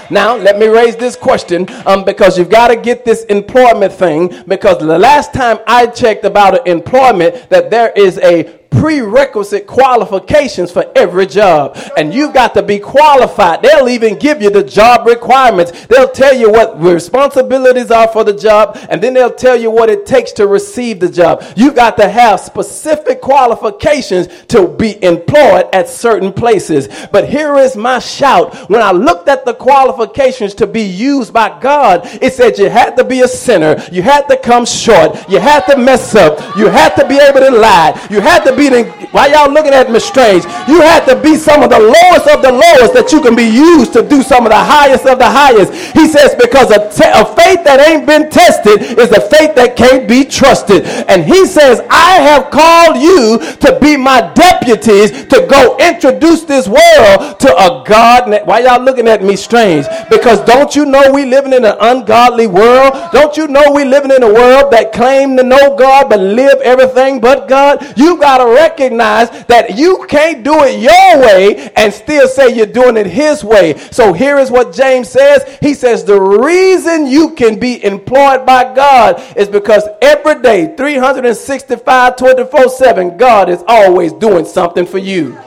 Now, 0.10 0.36
let 0.36 0.60
me 0.60 0.68
raise 0.68 0.98
this 0.98 1.16
question 1.16 1.66
um, 1.86 2.04
because 2.04 2.38
you've 2.38 2.50
got 2.50 2.68
to 2.68 2.76
get 2.76 3.06
this 3.06 3.24
employment 3.26 3.94
thing. 3.94 4.44
Because 4.46 4.78
the 4.80 5.00
last 5.00 5.34
time 5.34 5.60
I 5.66 5.88
checked 5.88 6.26
about 6.26 6.68
employment, 6.68 7.50
that 7.50 7.70
there 7.70 7.94
is 7.96 8.18
a 8.20 8.61
prerequisite 8.72 9.68
qualifications 9.68 10.72
for 10.72 10.92
every 10.96 11.28
job. 11.28 11.78
And 11.98 12.14
you've 12.14 12.34
got 12.34 12.56
to 12.56 12.64
be 12.64 12.80
qualified. 12.80 13.62
They'll 13.62 13.90
even 13.90 14.18
give 14.18 14.42
you 14.42 14.50
the 14.50 14.64
job 14.64 15.06
requirements. 15.06 15.86
They'll 15.88 16.10
tell 16.10 16.34
you 16.36 16.50
what 16.50 16.82
responsibilities 16.82 17.92
are 17.92 18.08
for 18.08 18.24
the 18.24 18.34
job, 18.34 18.78
and 18.90 19.02
then 19.02 19.14
they'll 19.14 19.34
tell 19.34 19.56
you 19.56 19.70
what 19.70 19.90
it 19.90 20.06
takes 20.06 20.32
to 20.34 20.48
receive 20.48 21.00
the 21.00 21.10
job. 21.10 21.44
You've 21.56 21.76
got 21.76 21.98
to 21.98 22.10
have 22.10 22.40
specific 22.40 23.22
qualifications 23.22 24.28
to 24.48 24.68
be 24.68 25.04
employed 25.04 25.68
at 25.74 25.90
certain 25.90 26.34
places. 26.34 26.88
But 27.12 27.30
here 27.30 27.58
is 27.58 27.76
my 27.76 28.00
shout. 28.00 28.56
When 28.70 28.82
I 28.82 28.92
looked 28.92 29.28
at 29.28 29.46
the 29.46 29.54
qualifications 29.54 30.56
to 30.56 30.68
be 30.68 30.82
used 30.82 31.34
by 31.34 31.60
God, 31.60 32.02
it 32.22 32.34
said 32.34 32.58
you 32.58 32.70
had 32.70 32.96
to 32.96 33.04
be 33.04 33.22
a 33.22 33.28
sinner, 33.28 33.76
you 33.92 34.02
had 34.02 34.28
to 34.28 34.38
come 34.38 34.66
short, 34.66 35.30
you 35.30 35.40
had 35.40 35.66
to 35.66 35.78
mess 35.78 36.16
up, 36.16 36.40
you 36.58 36.68
had 36.68 36.96
to 36.96 37.08
be 37.08 37.20
able 37.20 37.42
to 37.42 37.52
lie, 37.52 38.08
you 38.10 38.22
had 38.22 38.44
to 38.46 38.56
be 38.56 38.61
beating. 38.62 38.86
Why 39.10 39.34
y'all 39.34 39.52
looking 39.52 39.74
at 39.74 39.90
me 39.90 40.00
strange? 40.00 40.46
You 40.70 40.80
had 40.86 41.10
to 41.10 41.18
be 41.20 41.36
some 41.36 41.64
of 41.64 41.70
the 41.74 41.80
lowest 41.82 42.30
of 42.30 42.46
the 42.46 42.54
lowest 42.54 42.94
that 42.94 43.10
you 43.12 43.20
can 43.20 43.36
be 43.36 43.50
used 43.50 43.92
to 43.94 44.06
do 44.08 44.22
some 44.22 44.46
of 44.46 44.52
the 44.54 44.64
highest 44.76 45.06
of 45.10 45.18
the 45.18 45.26
highest. 45.26 45.74
He 45.98 46.08
says, 46.08 46.36
because 46.38 46.70
a, 46.70 46.86
te- 46.94 47.10
a 47.10 47.26
faith 47.34 47.66
that 47.66 47.82
ain't 47.82 48.06
been 48.06 48.30
tested 48.30 48.82
is 49.02 49.10
a 49.12 49.22
faith 49.34 49.56
that 49.56 49.76
can't 49.76 50.08
be 50.08 50.24
trusted. 50.24 50.86
And 51.10 51.26
he 51.26 51.46
says, 51.46 51.82
I 51.90 52.22
have 52.30 52.54
called 52.54 53.02
you 53.02 53.42
to 53.66 53.80
be 53.82 53.98
my 53.98 54.22
deputies 54.38 55.10
to 55.28 55.48
go 55.50 55.76
introduce 55.82 56.44
this 56.46 56.68
world 56.68 57.40
to 57.42 57.50
a 57.50 57.84
God. 57.88 58.30
Why 58.46 58.60
y'all 58.60 58.84
looking 58.84 59.08
at 59.08 59.24
me 59.24 59.36
strange? 59.36 59.86
Because 60.10 60.40
don't 60.46 60.76
you 60.76 60.86
know 60.86 61.12
we 61.12 61.26
living 61.26 61.54
in 61.54 61.66
an 61.66 61.76
ungodly 61.82 62.48
world? 62.48 62.94
Don't 63.12 63.36
you 63.36 63.48
know 63.48 63.72
we 63.74 63.84
living 63.84 64.12
in 64.12 64.22
a 64.22 64.32
world 64.32 64.72
that 64.72 64.94
claim 64.94 65.36
to 65.38 65.44
know 65.44 65.76
God 65.76 66.10
but 66.10 66.20
live 66.20 66.62
everything 66.62 67.20
but 67.20 67.48
God? 67.48 67.82
You 67.98 68.18
got 68.20 68.38
to 68.38 68.51
recognize 68.54 69.30
that 69.46 69.78
you 69.78 70.06
can't 70.08 70.44
do 70.44 70.64
it 70.64 70.80
your 70.80 71.22
way 71.22 71.72
and 71.76 71.94
still 71.94 72.28
say 72.28 72.56
you're 72.56 72.66
doing 72.66 72.98
it 72.98 73.08
his 73.08 73.44
way. 73.44 73.78
So 73.92 74.14
here 74.14 74.38
is 74.38 74.52
what 74.52 74.74
James 74.74 75.10
says. 75.10 75.58
He 75.62 75.74
says 75.74 76.04
the 76.04 76.20
reason 76.20 77.08
you 77.08 77.34
can 77.36 77.60
be 77.60 77.84
employed 77.84 78.46
by 78.46 78.74
God 78.74 79.22
is 79.36 79.48
because 79.48 79.88
every 80.02 80.42
day, 80.42 80.76
365, 80.76 82.16
24 82.16 82.70
7, 82.70 83.18
God 83.18 83.50
is 83.50 83.64
always 83.68 84.14
doing 84.14 84.46
something 84.46 84.86
for 84.86 84.98
you. 84.98 85.38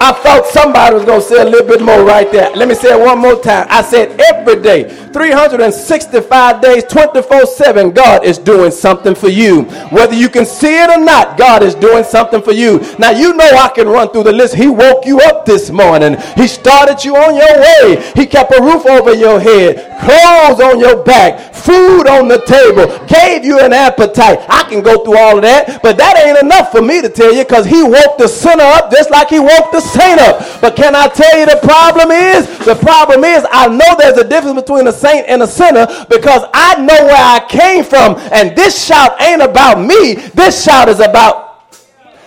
I 0.00 0.12
thought 0.12 0.46
somebody 0.46 0.94
was 0.94 1.04
going 1.04 1.20
to 1.20 1.26
say 1.26 1.40
a 1.40 1.44
little 1.44 1.66
bit 1.66 1.82
more 1.82 2.04
right 2.04 2.30
there. 2.30 2.50
Let 2.54 2.68
me 2.68 2.74
say 2.74 2.98
it 2.98 3.00
one 3.00 3.18
more 3.18 3.40
time. 3.40 3.66
I 3.70 3.82
said 3.82 4.20
every 4.20 4.60
day, 4.62 4.88
365 4.88 6.60
days, 6.60 6.84
24 6.84 7.46
7, 7.46 7.92
God 7.92 8.24
is 8.24 8.38
doing 8.38 8.70
something 8.70 9.14
for 9.14 9.28
you. 9.28 9.62
Whether 9.92 10.14
you 10.14 10.28
can 10.28 10.44
see 10.44 10.82
it 10.82 10.90
or 10.90 11.02
not, 11.02 11.38
God 11.38 11.62
is 11.62 11.74
doing 11.74 12.04
something 12.04 12.42
for 12.42 12.52
you. 12.52 12.80
Now, 12.98 13.10
you 13.10 13.34
know 13.34 13.44
I 13.44 13.70
can 13.74 13.88
run 13.88 14.10
through 14.10 14.24
the 14.24 14.32
list. 14.32 14.54
He 14.54 14.68
woke 14.68 15.06
you 15.06 15.20
up 15.20 15.46
this 15.46 15.70
morning, 15.70 16.16
He 16.34 16.48
started 16.48 17.04
you 17.04 17.16
on 17.16 17.34
your 17.36 17.60
way, 17.60 18.12
He 18.16 18.26
kept 18.26 18.52
a 18.52 18.60
roof 18.62 18.84
over 18.86 19.14
your 19.14 19.38
head, 19.38 19.76
clothes 20.00 20.60
on 20.60 20.80
your 20.80 21.04
back, 21.04 21.54
food 21.54 22.08
on 22.08 22.28
the 22.28 22.40
table, 22.46 22.86
gave 23.06 23.44
you 23.44 23.60
an 23.60 23.72
appetite. 23.72 24.40
I 24.48 24.64
can 24.68 24.82
go 24.82 25.04
through 25.04 25.18
all 25.18 25.36
of 25.36 25.42
that, 25.42 25.80
but 25.82 25.96
that 25.96 26.18
ain't 26.18 26.42
enough 26.42 26.72
for 26.72 26.82
me 26.82 27.00
to 27.00 27.08
tell 27.08 27.32
you 27.32 27.44
because 27.44 27.66
He 27.66 27.82
woke 27.82 28.18
the 28.18 28.28
sinner 28.28 28.64
up 28.64 28.90
just 28.90 29.10
like 29.10 29.28
He 29.28 29.38
woke 29.38 29.70
the 29.70 29.80
saint 29.84 30.18
up. 30.20 30.60
But 30.60 30.76
can 30.76 30.94
I 30.96 31.08
tell 31.08 31.38
you 31.38 31.46
the 31.46 31.60
problem 31.62 32.10
is? 32.10 32.48
The 32.64 32.74
problem 32.74 33.24
is 33.24 33.44
I 33.50 33.68
know 33.68 33.94
there's 33.98 34.18
a 34.18 34.28
difference 34.28 34.60
between 34.60 34.86
a 34.88 34.92
saint 34.92 35.26
and 35.28 35.42
a 35.42 35.46
sinner 35.46 35.86
because 36.08 36.42
I 36.54 36.80
know 36.80 37.04
where 37.04 37.14
I 37.16 37.44
came 37.48 37.84
from. 37.84 38.16
And 38.32 38.56
this 38.56 38.84
shout 38.84 39.20
ain't 39.20 39.42
about 39.42 39.80
me. 39.80 40.14
This 40.34 40.64
shout 40.64 40.88
is 40.88 41.00
about 41.00 41.43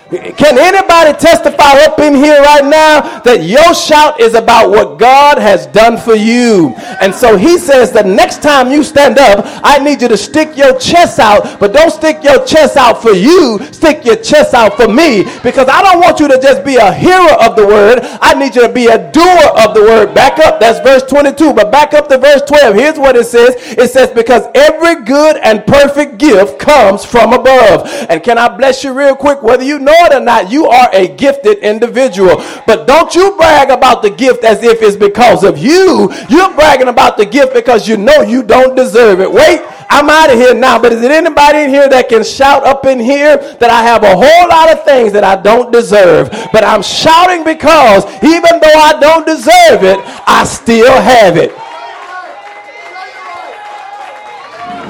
can 0.09 0.57
anybody 0.57 1.17
testify 1.19 1.83
up 1.83 1.99
in 1.99 2.15
here 2.15 2.41
right 2.41 2.63
now 2.63 3.19
that 3.21 3.43
your 3.43 3.73
shout 3.73 4.21
is 4.21 4.35
about 4.35 4.69
what 4.69 4.97
God 4.97 5.37
has 5.37 5.67
done 5.67 5.97
for 5.97 6.15
you? 6.15 6.73
And 7.01 7.13
so 7.13 7.35
he 7.35 7.57
says 7.57 7.91
the 7.91 8.03
next 8.03 8.41
time 8.41 8.71
you 8.71 8.83
stand 8.83 9.19
up, 9.19 9.43
I 9.63 9.79
need 9.79 10.01
you 10.01 10.07
to 10.07 10.17
stick 10.17 10.55
your 10.55 10.79
chest 10.79 11.19
out, 11.19 11.59
but 11.59 11.73
don't 11.73 11.91
stick 11.91 12.23
your 12.23 12.45
chest 12.45 12.77
out 12.77 13.01
for 13.01 13.11
you, 13.11 13.59
stick 13.71 14.05
your 14.05 14.15
chest 14.15 14.53
out 14.53 14.77
for 14.77 14.87
me 14.87 15.23
because 15.43 15.67
I 15.67 15.81
don't 15.81 15.99
want 15.99 16.19
you 16.21 16.27
to 16.29 16.39
just 16.41 16.63
be 16.63 16.77
a 16.77 16.93
hearer 16.93 17.35
of 17.41 17.57
the 17.57 17.67
word. 17.67 17.99
I 18.21 18.33
need 18.33 18.55
you 18.55 18.65
to 18.65 18.71
be 18.71 18.87
a 18.87 19.11
doer 19.11 19.47
of 19.59 19.73
the 19.73 19.81
word. 19.81 20.13
Back 20.13 20.39
up, 20.39 20.59
that's 20.59 20.79
verse 20.79 21.03
22, 21.03 21.53
but 21.53 21.71
back 21.71 21.93
up 21.93 22.07
to 22.07 22.17
verse 22.17 22.41
12. 22.47 22.75
Here's 22.75 22.97
what 22.97 23.17
it 23.17 23.25
says 23.25 23.55
it 23.57 23.91
says, 23.91 24.11
Because 24.11 24.47
every 24.55 25.03
good 25.03 25.35
and 25.37 25.65
perfect 25.65 26.17
gift 26.17 26.59
comes 26.59 27.03
from 27.03 27.33
above. 27.33 27.89
And 28.09 28.23
can 28.23 28.37
I 28.37 28.47
bless 28.55 28.83
you 28.85 28.93
real 28.93 29.15
quick? 29.15 29.41
Whether 29.41 29.63
you 29.63 29.79
know 29.79 29.96
or 30.11 30.19
not, 30.19 30.51
you 30.51 30.65
are 30.67 30.89
a 30.93 31.07
gifted 31.07 31.59
individual. 31.59 32.43
But 32.65 32.87
don't 32.87 33.13
you 33.15 33.35
brag 33.37 33.69
about 33.69 34.01
the 34.01 34.09
gift 34.09 34.43
as 34.43 34.63
if 34.63 34.81
it's 34.81 34.95
because 34.95 35.43
of 35.43 35.57
you. 35.57 36.11
You're 36.29 36.53
bragging 36.53 36.87
about 36.87 37.17
the 37.17 37.25
gift 37.25 37.53
because 37.53 37.87
you 37.87 37.97
know 37.97 38.21
you 38.21 38.43
don't 38.43 38.75
deserve 38.75 39.19
it. 39.21 39.31
Wait, 39.31 39.61
I'm 39.89 40.09
out 40.09 40.29
of 40.29 40.37
here 40.37 40.53
now. 40.53 40.79
But 40.79 40.93
is 40.93 41.01
there 41.01 41.11
anybody 41.11 41.59
in 41.59 41.69
here 41.69 41.87
that 41.89 42.09
can 42.09 42.23
shout 42.23 42.65
up 42.65 42.85
in 42.85 42.99
here 42.99 43.37
that 43.37 43.69
I 43.69 43.83
have 43.83 44.03
a 44.03 44.15
whole 44.15 44.49
lot 44.49 44.71
of 44.71 44.83
things 44.83 45.13
that 45.13 45.23
I 45.23 45.41
don't 45.41 45.71
deserve? 45.71 46.29
But 46.51 46.63
I'm 46.63 46.81
shouting 46.81 47.43
because 47.43 48.05
even 48.23 48.59
though 48.59 48.79
I 48.79 48.97
don't 48.99 49.25
deserve 49.25 49.83
it, 49.83 49.99
I 50.27 50.43
still 50.45 51.01
have 51.01 51.37
it. 51.37 51.51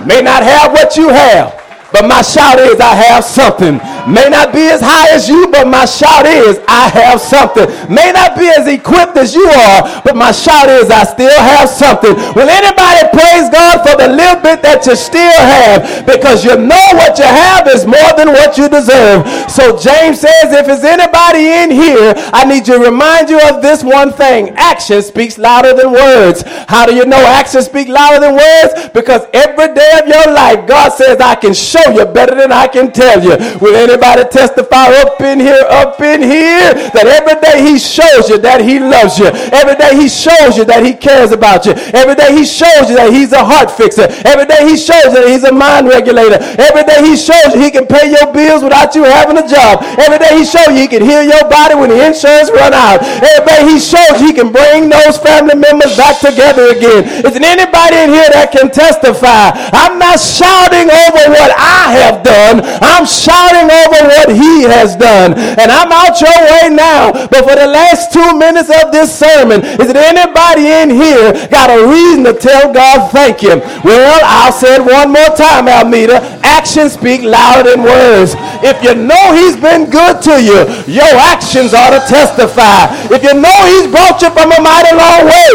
May 0.08 0.22
not 0.22 0.41
have 0.41 0.72
what 0.72 0.96
you 0.96 1.10
have 1.10 1.66
but 1.91 2.08
my 2.08 2.21
shout 2.21 2.60
is, 2.60 2.80
I 2.80 2.95
have 2.95 3.23
something. 3.23 3.78
May 4.08 4.28
not 4.30 4.54
be 4.54 4.67
as 4.71 4.80
high 4.80 5.12
as 5.12 5.28
you, 5.28 5.47
but 5.52 5.67
my 5.67 5.86
shout 5.86 6.26
is, 6.26 6.60
I 6.67 6.88
have 6.89 7.19
something. 7.19 7.67
May 7.91 8.12
not 8.12 8.38
be 8.38 8.47
as 8.47 8.67
equipped 8.67 9.17
as 9.17 9.36
you 9.36 9.47
are, 9.47 10.02
but 10.04 10.15
my 10.15 10.32
shout 10.32 10.69
is, 10.69 10.89
I 10.89 11.04
still 11.04 11.34
have 11.36 11.67
something. 11.67 12.15
Will 12.36 12.47
anybody 12.47 13.04
praise 13.12 13.50
God 13.50 13.84
for 13.84 13.95
the 14.00 14.08
little 14.08 14.39
bit 14.39 14.62
that 14.63 14.86
you 14.86 14.95
still 14.95 15.39
have? 15.39 16.06
Because 16.06 16.43
you 16.43 16.56
know 16.56 16.86
what 16.95 17.19
you 17.19 17.28
have 17.28 17.67
is 17.67 17.86
more 17.86 18.12
than 18.15 18.32
what 18.32 18.58
you 18.58 18.69
deserve. 18.69 19.28
So 19.52 19.76
James 19.76 20.21
says, 20.21 20.52
if 20.56 20.67
there's 20.67 20.84
anybody 20.84 21.52
in 21.52 21.71
here, 21.71 22.13
I 22.32 22.45
need 22.45 22.63
to 22.65 22.80
remind 22.80 23.30
you 23.30 23.39
of 23.50 23.62
this 23.62 23.84
one 23.84 24.13
thing. 24.13 24.52
Action 24.56 25.02
speaks 25.02 25.38
louder 25.38 25.73
than 25.73 25.91
words. 25.91 26.43
How 26.67 26.86
do 26.86 26.95
you 26.95 27.06
know 27.06 27.19
action 27.19 27.62
speaks 27.62 27.89
louder 27.89 28.19
than 28.19 28.36
words? 28.36 28.89
Because 28.93 29.28
every 29.34 29.73
day 29.73 29.91
of 30.00 30.08
your 30.08 30.32
life, 30.32 30.67
God 30.67 30.89
says, 30.89 31.19
I 31.19 31.36
can 31.36 31.54
show 31.54 31.87
show 31.88 32.00
you 32.00 32.06
better 32.12 32.36
than 32.36 32.52
I 32.52 32.67
can 32.67 32.91
tell 32.91 33.21
you. 33.23 33.36
Will 33.60 33.76
anybody 33.76 34.23
testify 34.30 34.91
up 35.04 35.19
in 35.21 35.39
here, 35.39 35.63
up 35.69 36.00
in 36.02 36.21
here, 36.21 36.73
that 36.91 37.08
every 37.08 37.39
day 37.39 37.63
he 37.63 37.80
shows 37.80 38.30
you 38.30 38.38
that 38.39 38.62
he 38.62 38.80
loves 38.80 39.19
you. 39.19 39.28
Every 39.54 39.76
day 39.76 39.95
he 39.95 40.08
shows 40.10 40.58
you 40.58 40.65
that 40.65 40.84
he 40.84 40.93
cares 40.93 41.32
about 41.32 41.65
you. 41.65 41.73
Every 41.93 42.15
day 42.15 42.36
he 42.36 42.43
shows 42.45 42.89
you 42.89 42.95
that 42.97 43.12
he's 43.12 43.32
a 43.32 43.43
heart 43.43 43.71
fixer. 43.71 44.08
Every 44.28 44.45
day 44.45 44.67
he 44.67 44.76
shows 44.76 45.13
you 45.15 45.23
that 45.23 45.30
he's 45.30 45.43
a 45.43 45.54
mind 45.54 45.88
regulator. 45.88 46.39
Every 46.60 46.84
day 46.84 47.04
he 47.04 47.15
shows 47.15 47.56
you 47.56 47.62
he 47.63 47.71
can 47.71 47.88
pay 47.88 48.12
your 48.12 48.32
bills 48.34 48.63
without 48.63 48.95
you 48.95 49.04
having 49.08 49.38
a 49.38 49.47
job. 49.47 49.84
Every 49.97 50.19
day 50.19 50.38
he 50.38 50.43
shows 50.45 50.67
you 50.76 50.84
he 50.84 50.89
can 50.89 51.04
heal 51.04 51.23
your 51.23 51.47
body 51.47 51.76
when 51.76 51.89
the 51.89 52.00
insurance 52.00 52.52
run 52.52 52.73
out. 52.73 53.04
Every 53.04 53.43
day 53.47 53.62
he 53.67 53.78
shows 53.80 54.19
you 54.19 54.32
he 54.32 54.34
can 54.36 54.52
bring 54.52 54.89
those 54.91 55.17
family 55.17 55.56
members 55.56 55.95
back 55.95 56.19
together 56.19 56.73
again. 56.73 57.08
Is 57.23 57.32
there 57.34 57.47
anybody 57.47 57.97
in 58.04 58.10
here 58.12 58.30
that 58.34 58.52
can 58.52 58.69
testify? 58.71 59.56
I'm 59.71 60.00
not 60.00 60.19
shouting 60.19 60.89
over 60.89 61.23
what 61.32 61.52
I 61.67 61.91
have 61.99 62.23
done. 62.23 62.63
I'm 62.80 63.03
shouting 63.03 63.67
over 63.67 63.99
what 64.08 64.32
he 64.32 64.63
has 64.63 64.95
done. 64.95 65.36
And 65.36 65.67
I'm 65.67 65.91
out 65.91 66.15
your 66.23 66.39
way 66.47 66.71
now. 66.71 67.12
But 67.27 67.43
for 67.43 67.56
the 67.60 67.67
last 67.67 68.15
two 68.15 68.32
minutes 68.39 68.71
of 68.71 68.95
this 68.95 69.12
sermon, 69.12 69.63
is 69.63 69.91
there 69.91 70.08
anybody 70.08 70.71
in 70.71 70.89
here 70.89 71.36
got 71.51 71.67
a 71.67 71.84
reason 71.84 72.23
to 72.23 72.34
tell 72.34 72.71
God 72.71 73.12
thank 73.12 73.43
you? 73.43 73.60
Well, 73.84 74.19
I'll 74.23 74.56
say 74.56 74.80
it 74.80 74.84
one 74.84 75.12
more 75.12 75.32
time, 75.36 75.67
Almeida. 75.67 76.23
Actions 76.43 76.93
speak 76.93 77.21
louder 77.21 77.75
than 77.75 77.84
words. 77.84 78.36
If 78.63 78.80
you 78.82 78.95
know 78.95 79.36
he's 79.36 79.60
been 79.60 79.89
good 79.91 80.21
to 80.23 80.39
you, 80.41 80.63
your 80.88 81.12
actions 81.27 81.73
ought 81.73 81.91
to 81.91 82.01
testify. 82.08 82.88
If 83.12 83.21
you 83.23 83.36
know 83.36 83.58
he's 83.67 83.91
brought 83.91 84.21
you 84.23 84.32
from 84.32 84.56
a 84.56 84.60
mighty 84.63 84.95
long 84.95 85.27
way, 85.27 85.51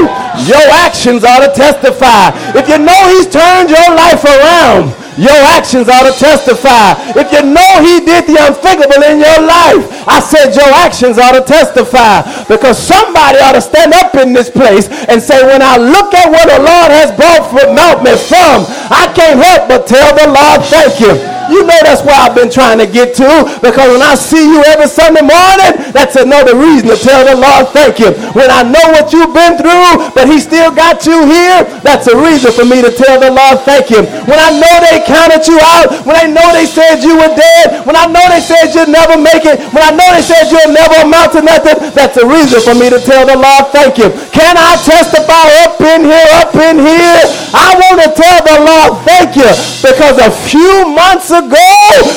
your 0.49 0.64
actions 0.81 1.25
ought 1.25 1.45
to 1.45 1.53
testify. 1.53 2.33
If 2.57 2.68
you 2.68 2.79
know 2.79 3.01
he's 3.12 3.29
turned 3.29 3.68
your 3.68 3.90
life 3.92 4.25
around, 4.25 4.97
your 5.21 5.37
actions 5.53 5.88
ought 5.92 6.09
to 6.09 6.14
testify. 6.16 6.97
If 7.12 7.29
you 7.33 7.45
know 7.45 7.85
he 7.85 8.01
did 8.01 8.25
the 8.25 8.40
unthinkable 8.40 9.05
in 9.05 9.21
your 9.21 9.40
life, 9.45 9.85
I 10.09 10.21
said 10.25 10.57
your 10.57 10.73
actions 10.73 11.18
ought 11.18 11.37
to 11.37 11.45
testify. 11.45 12.25
Because 12.49 12.79
somebody 12.81 13.38
ought 13.45 13.53
to 13.53 13.61
stand 13.61 13.92
up 13.92 14.14
in 14.16 14.33
this 14.33 14.49
place 14.49 14.88
and 15.09 15.21
say, 15.21 15.45
when 15.45 15.61
I 15.61 15.77
look 15.77 16.14
at 16.14 16.29
what 16.33 16.49
the 16.49 16.61
Lord 16.64 16.90
has 16.97 17.12
brought 17.12 18.03
me 18.03 18.16
from, 18.16 18.64
I 18.88 19.12
can't 19.12 19.37
help 19.37 19.68
but 19.68 19.87
tell 19.87 20.16
the 20.16 20.33
Lord 20.33 20.64
thank 20.73 21.01
you. 21.01 21.32
You 21.50 21.66
know 21.66 21.78
that's 21.83 22.02
where 22.05 22.14
I've 22.14 22.35
been 22.35 22.50
trying 22.50 22.78
to 22.78 22.87
get 22.87 23.14
to 23.18 23.31
because 23.62 23.88
when 23.90 24.02
I 24.02 24.14
see 24.14 24.42
you 24.42 24.62
every 24.68 24.87
Sunday 24.87 25.24
morning, 25.24 25.90
that's 25.90 26.14
another 26.16 26.55
reason 26.55 26.90
to 26.90 26.98
tell 26.98 27.24
the 27.26 27.35
Lord 27.38 27.72
thank 27.74 27.98
you. 27.98 28.12
When 28.37 28.50
I 28.50 28.62
know 28.62 28.83
what 28.94 29.11
you've 29.12 29.35
been 29.35 29.59
through, 29.59 30.12
but 30.14 30.28
he 30.28 30.38
still 30.38 30.70
got 30.70 31.07
you 31.07 31.26
here, 31.26 31.64
that's 31.83 32.07
a 32.07 32.16
reason 32.16 32.52
for 32.52 32.64
me 32.64 32.83
to 32.83 32.92
tell 32.92 33.18
the 33.18 33.31
Lord 33.31 33.62
thank 33.66 33.90
you. 33.90 34.05
When 34.28 34.38
I 34.38 34.50
know 34.55 34.74
they 34.85 35.02
counted 35.02 35.46
you 35.48 35.59
out, 35.59 36.07
when 36.07 36.16
I 36.16 36.26
know 36.28 36.46
they 36.52 36.66
said 36.66 37.02
you 37.02 37.16
were 37.18 37.33
dead, 37.33 37.87
when 37.87 37.96
I 37.96 38.07
know 38.07 38.22
they 38.31 38.42
said 38.42 38.72
you'd 38.72 38.92
never 38.92 39.18
make 39.18 39.44
it, 39.46 39.59
when 39.72 39.83
I 39.83 39.90
know 39.90 40.09
they 40.14 40.22
said 40.22 40.50
you'll 40.50 40.72
never 40.72 41.07
amount 41.07 41.33
to 41.35 41.42
nothing, 41.42 41.78
that's 41.92 42.16
a 42.16 42.26
reason 42.26 42.61
for 42.62 42.74
me 42.74 42.90
to 42.90 43.00
tell 43.00 43.26
the 43.26 43.37
Lord 43.37 43.68
thank 43.72 43.98
you. 43.98 44.11
Can 44.33 44.57
I 44.57 44.81
testify 44.81 45.47
up 45.68 45.77
in 45.81 46.09
here, 46.09 46.29
up 46.40 46.57
in 46.57 46.81
here? 46.81 47.21
I 47.53 47.77
want 47.77 48.01
to 48.01 48.09
tell 48.16 48.40
the 48.40 48.59
Lord 48.64 49.05
thank 49.05 49.37
you 49.37 49.53
because 49.85 50.16
a 50.16 50.33
few 50.49 50.88
months 50.88 51.29
ago 51.29 51.68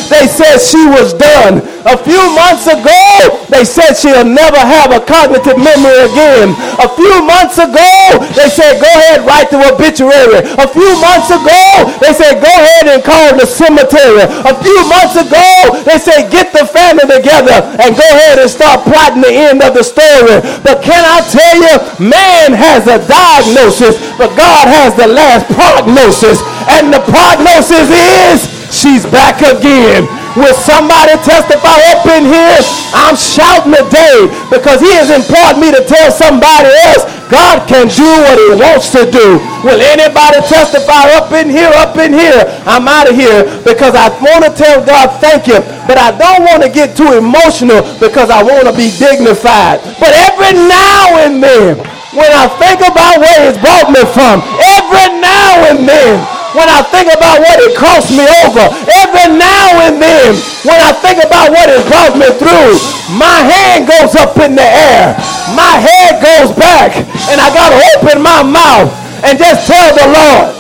they 0.08 0.25
said 0.28 0.58
she 0.63 0.88
was 0.88 1.13
done. 1.13 1.74
A 1.86 1.93
few 2.02 2.17
months 2.34 2.65
ago 2.65 3.45
they 3.54 3.62
said 3.62 3.93
she'll 3.93 4.26
never 4.26 4.58
have 4.58 4.89
a 4.89 4.98
cognitive 5.06 5.54
memory 5.54 6.02
again. 6.10 6.58
A 6.82 6.89
few 6.89 7.21
months 7.21 7.62
ago 7.62 7.93
they 8.34 8.50
said 8.50 8.82
go 8.82 8.89
ahead 8.89 9.21
write 9.21 9.54
the 9.54 9.62
obituary. 9.62 10.41
A 10.58 10.65
few 10.65 10.91
months 10.98 11.30
ago 11.30 11.62
they 12.02 12.10
said 12.10 12.41
go 12.41 12.50
ahead 12.50 12.89
and 12.89 13.06
call 13.06 13.38
the 13.38 13.45
cemetery. 13.45 14.26
A 14.26 14.54
few 14.65 14.80
months 14.89 15.13
ago 15.13 15.78
they 15.86 16.02
said 16.02 16.34
get 16.34 16.50
the 16.50 16.65
family 16.65 17.06
together 17.06 17.62
and 17.78 17.93
go 17.93 18.08
ahead 18.17 18.41
and 18.41 18.50
start 18.50 18.82
plotting 18.82 19.21
the 19.21 19.30
end 19.30 19.62
of 19.62 19.78
the 19.78 19.86
story. 19.86 20.41
But 20.65 20.82
can 20.82 21.06
I 21.06 21.21
tell 21.30 21.56
you, 21.62 21.76
man 22.02 22.58
has 22.58 22.89
a 22.89 22.98
diagnosis, 23.06 24.02
but 24.17 24.34
God 24.34 24.65
has 24.65 24.98
the 24.98 25.06
last 25.06 25.45
prognosis. 25.54 26.41
And 26.65 26.89
the 26.89 27.06
prognosis 27.06 27.93
is 27.93 28.41
she's 28.74 29.06
back 29.06 29.45
again. 29.45 30.24
Will 30.36 30.54
somebody 30.67 31.15
testify 31.24 31.80
up 31.95 32.04
in 32.12 32.28
here? 32.28 32.60
I'm 32.91 33.15
shouting 33.15 33.71
today 33.71 34.28
because 34.52 34.84
he 34.84 34.91
has 35.00 35.08
employed 35.08 35.63
me 35.63 35.71
to 35.71 35.80
tell 35.88 36.12
somebody 36.12 36.67
else 36.91 37.08
God 37.32 37.63
can 37.65 37.88
do 37.88 38.06
what 38.28 38.38
he 38.38 38.52
wants 38.60 38.91
to 38.93 39.08
do. 39.08 39.39
Will 39.63 39.80
anybody 39.80 40.43
testify 40.45 41.10
up 41.15 41.32
in 41.32 41.48
here, 41.50 41.71
up 41.80 41.98
in 41.98 42.12
here? 42.12 42.43
I'm 42.67 42.84
out 42.84 43.10
of 43.10 43.15
here 43.15 43.48
because 43.63 43.95
I 43.95 44.12
want 44.19 44.43
to 44.43 44.52
tell 44.52 44.84
God 44.84 45.10
thank 45.24 45.48
you, 45.48 45.63
but 45.88 45.98
I 45.98 46.12
don't 46.13 46.43
want 46.43 46.62
to 46.62 46.69
get 46.69 47.00
too 47.00 47.15
emotional 47.15 47.82
because 47.98 48.30
I 48.30 48.43
want 48.43 48.67
to 48.67 48.76
be 48.76 48.91
dignified. 49.00 49.80
But 50.04 50.13
every 50.30 50.54
now 50.54 51.15
and 51.24 51.41
then, 51.41 51.80
when 52.12 52.32
I 52.32 52.52
think 52.60 52.84
about 52.84 53.24
where 53.24 53.39
he's 53.48 53.60
brought 53.63 53.88
me 53.88 54.04
from, 54.12 54.43
every 54.60 55.08
now 55.17 55.71
and 55.71 55.88
then, 55.88 56.35
when 56.55 56.71
I 56.71 56.81
think 56.87 57.11
about 57.11 57.43
what 57.43 57.59
it 57.59 57.75
cost 57.75 58.09
me 58.15 58.23
over, 58.47 58.65
every 59.03 59.27
now 59.35 59.83
and 59.83 59.99
then, 59.99 60.39
when 60.63 60.79
I 60.79 60.95
think 61.03 61.19
about 61.19 61.51
what 61.51 61.67
it 61.67 61.83
brought 61.91 62.15
me 62.15 62.31
through, 62.39 62.79
my 63.19 63.43
hand 63.43 63.85
goes 63.85 64.15
up 64.15 64.39
in 64.39 64.55
the 64.55 64.63
air, 64.63 65.13
my 65.51 65.75
head 65.77 66.23
goes 66.23 66.55
back, 66.55 66.95
and 67.27 67.37
I 67.43 67.51
got 67.51 67.75
to 67.75 67.79
open 67.93 68.23
my 68.23 68.41
mouth 68.41 68.89
and 69.27 69.37
just 69.37 69.67
tell 69.67 69.91
the 69.93 70.07
Lord, 70.07 70.55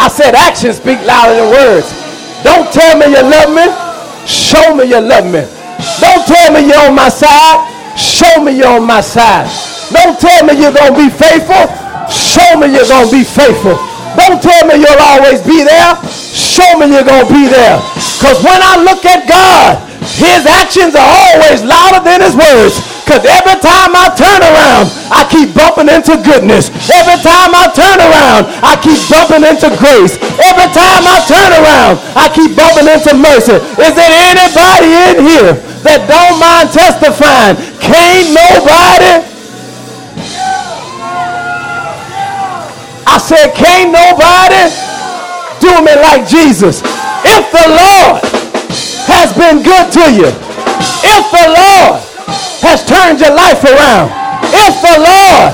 I 0.00 0.08
said 0.08 0.34
actions 0.34 0.76
speak 0.76 0.98
louder 1.04 1.36
than 1.36 1.50
words. 1.52 1.92
Don't 2.42 2.72
tell 2.72 2.96
me 2.96 3.12
you 3.12 3.22
love 3.22 3.52
me. 3.52 3.68
Show 4.26 4.74
me 4.74 4.84
you 4.84 4.98
love 4.98 5.26
me. 5.26 5.44
Don't 6.00 6.26
tell 6.26 6.52
me 6.52 6.66
you're 6.66 6.88
on 6.88 6.94
my 6.94 7.10
side. 7.10 7.60
Show 7.98 8.42
me 8.42 8.56
you're 8.56 8.80
on 8.80 8.86
my 8.86 9.02
side. 9.02 9.69
Don't 9.90 10.18
tell 10.18 10.46
me 10.46 10.54
you're 10.54 10.74
going 10.74 10.94
to 10.94 10.98
be 10.98 11.10
faithful. 11.10 11.66
Show 12.10 12.58
me 12.58 12.70
you're 12.70 12.86
going 12.86 13.06
to 13.06 13.14
be 13.14 13.26
faithful. 13.26 13.74
Don't 14.18 14.42
tell 14.42 14.66
me 14.66 14.82
you'll 14.82 15.04
always 15.14 15.42
be 15.42 15.62
there. 15.62 15.94
Show 16.34 16.78
me 16.78 16.90
you're 16.90 17.06
going 17.06 17.26
to 17.26 17.32
be 17.32 17.46
there. 17.46 17.78
Because 18.18 18.42
when 18.42 18.58
I 18.58 18.82
look 18.82 19.06
at 19.06 19.26
God, 19.26 19.78
his 20.18 20.46
actions 20.46 20.94
are 20.94 21.06
always 21.06 21.62
louder 21.62 22.02
than 22.02 22.22
his 22.22 22.34
words. 22.34 22.78
Because 23.02 23.26
every 23.26 23.58
time 23.58 23.90
I 23.90 24.06
turn 24.14 24.38
around, 24.38 24.86
I 25.10 25.26
keep 25.26 25.50
bumping 25.50 25.90
into 25.90 26.14
goodness. 26.22 26.70
Every 26.86 27.18
time 27.18 27.50
I 27.50 27.66
turn 27.74 27.98
around, 27.98 28.46
I 28.62 28.78
keep 28.78 29.02
bumping 29.10 29.42
into 29.42 29.66
grace. 29.82 30.14
Every 30.38 30.70
time 30.70 31.02
I 31.02 31.18
turn 31.26 31.50
around, 31.50 31.98
I 32.14 32.30
keep 32.30 32.54
bumping 32.54 32.86
into 32.86 33.18
mercy. 33.18 33.58
Is 33.82 33.94
there 33.98 34.14
anybody 34.30 34.90
in 35.10 35.26
here 35.26 35.58
that 35.82 36.06
don't 36.06 36.38
mind 36.38 36.70
testifying? 36.70 37.58
Can't 37.82 38.30
nobody 38.30 39.29
I 43.10 43.18
said, 43.18 43.50
can't 43.58 43.90
nobody 43.90 44.70
do 45.58 45.82
me 45.82 45.98
like 45.98 46.30
Jesus. 46.30 46.78
If 47.26 47.42
the 47.50 47.66
Lord 47.66 48.22
has 49.10 49.34
been 49.34 49.66
good 49.66 49.90
to 49.98 50.04
you, 50.14 50.30
if 50.30 51.24
the 51.34 51.46
Lord 51.50 51.98
has 52.62 52.86
turned 52.86 53.18
your 53.18 53.34
life 53.34 53.66
around, 53.66 54.14
if 54.54 54.78
the 54.78 55.02
Lord 55.02 55.50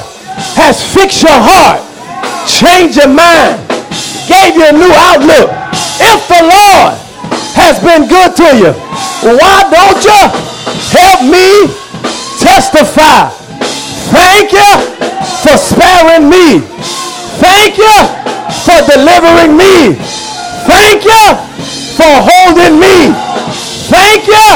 has 0.53 0.85
fixed 0.85 1.25
your 1.25 1.33
heart, 1.33 1.81
changed 2.45 3.01
your 3.01 3.09
mind, 3.09 3.65
gave 4.29 4.53
you 4.53 4.69
a 4.69 4.77
new 4.77 4.93
outlook, 4.93 5.49
if 5.97 6.21
the 6.29 6.45
Lord 6.45 6.93
has 7.57 7.81
been 7.81 8.05
good 8.05 8.37
to 8.37 8.49
you, 8.53 8.73
why 9.33 9.65
don't 9.73 10.05
you 10.05 10.23
help 10.93 11.25
me 11.25 11.73
testify? 12.37 13.33
Thank 14.13 14.53
you 14.53 14.73
for 15.41 15.57
sparing 15.57 16.29
me 16.29 16.76
Thank 17.47 17.79
you 17.79 17.99
for 18.67 18.79
delivering 18.91 19.55
me. 19.57 19.95
Thank 20.67 21.07
you 21.07 21.25
for 21.95 22.11
holding 22.11 22.81
me. 22.83 23.15
Thank 23.87 24.27
you 24.27 24.47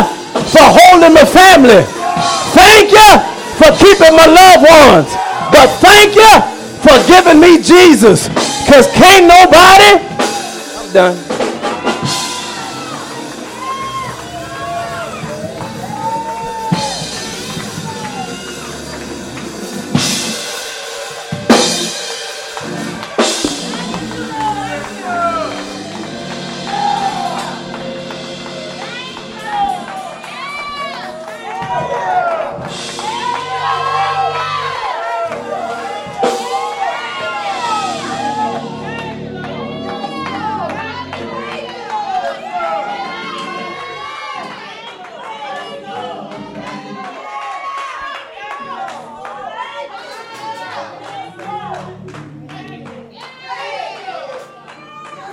for 0.51 0.67
holding 0.67 1.15
my 1.15 1.25
family. 1.25 1.87
Thank 2.51 2.91
you 2.91 3.11
for 3.63 3.71
keeping 3.79 4.17
my 4.19 4.27
loved 4.27 4.67
ones. 4.67 5.11
But 5.55 5.71
thank 5.79 6.17
you 6.17 6.35
for 6.83 6.99
giving 7.07 7.39
me 7.39 7.63
Jesus. 7.63 8.29
Because 8.67 8.91
can't 8.93 9.27
nobody, 9.27 10.03
I'm 10.77 10.93
done. 10.93 11.30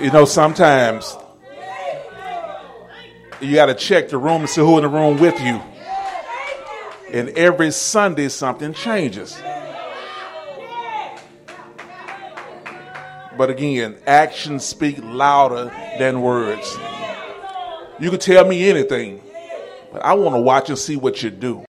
You 0.08 0.14
know, 0.14 0.24
sometimes 0.24 1.14
you 3.42 3.54
got 3.54 3.66
to 3.66 3.74
check 3.74 4.08
the 4.08 4.16
room 4.16 4.40
and 4.40 4.48
see 4.48 4.62
who 4.62 4.78
in 4.78 4.82
the 4.82 4.88
room 4.88 5.18
with 5.18 5.38
you. 5.38 5.60
And 7.12 7.28
every 7.36 7.70
Sunday, 7.72 8.30
something 8.30 8.72
changes. 8.72 9.38
But 13.36 13.50
again, 13.50 13.98
actions 14.06 14.64
speak 14.64 14.96
louder 15.02 15.66
than 15.98 16.22
words. 16.22 16.78
You 18.00 18.08
can 18.08 18.18
tell 18.18 18.48
me 18.48 18.66
anything, 18.70 19.20
but 19.92 20.02
I 20.02 20.14
want 20.14 20.34
to 20.36 20.40
watch 20.40 20.70
and 20.70 20.78
see 20.78 20.96
what 20.96 21.22
you 21.22 21.28
do. 21.28 21.66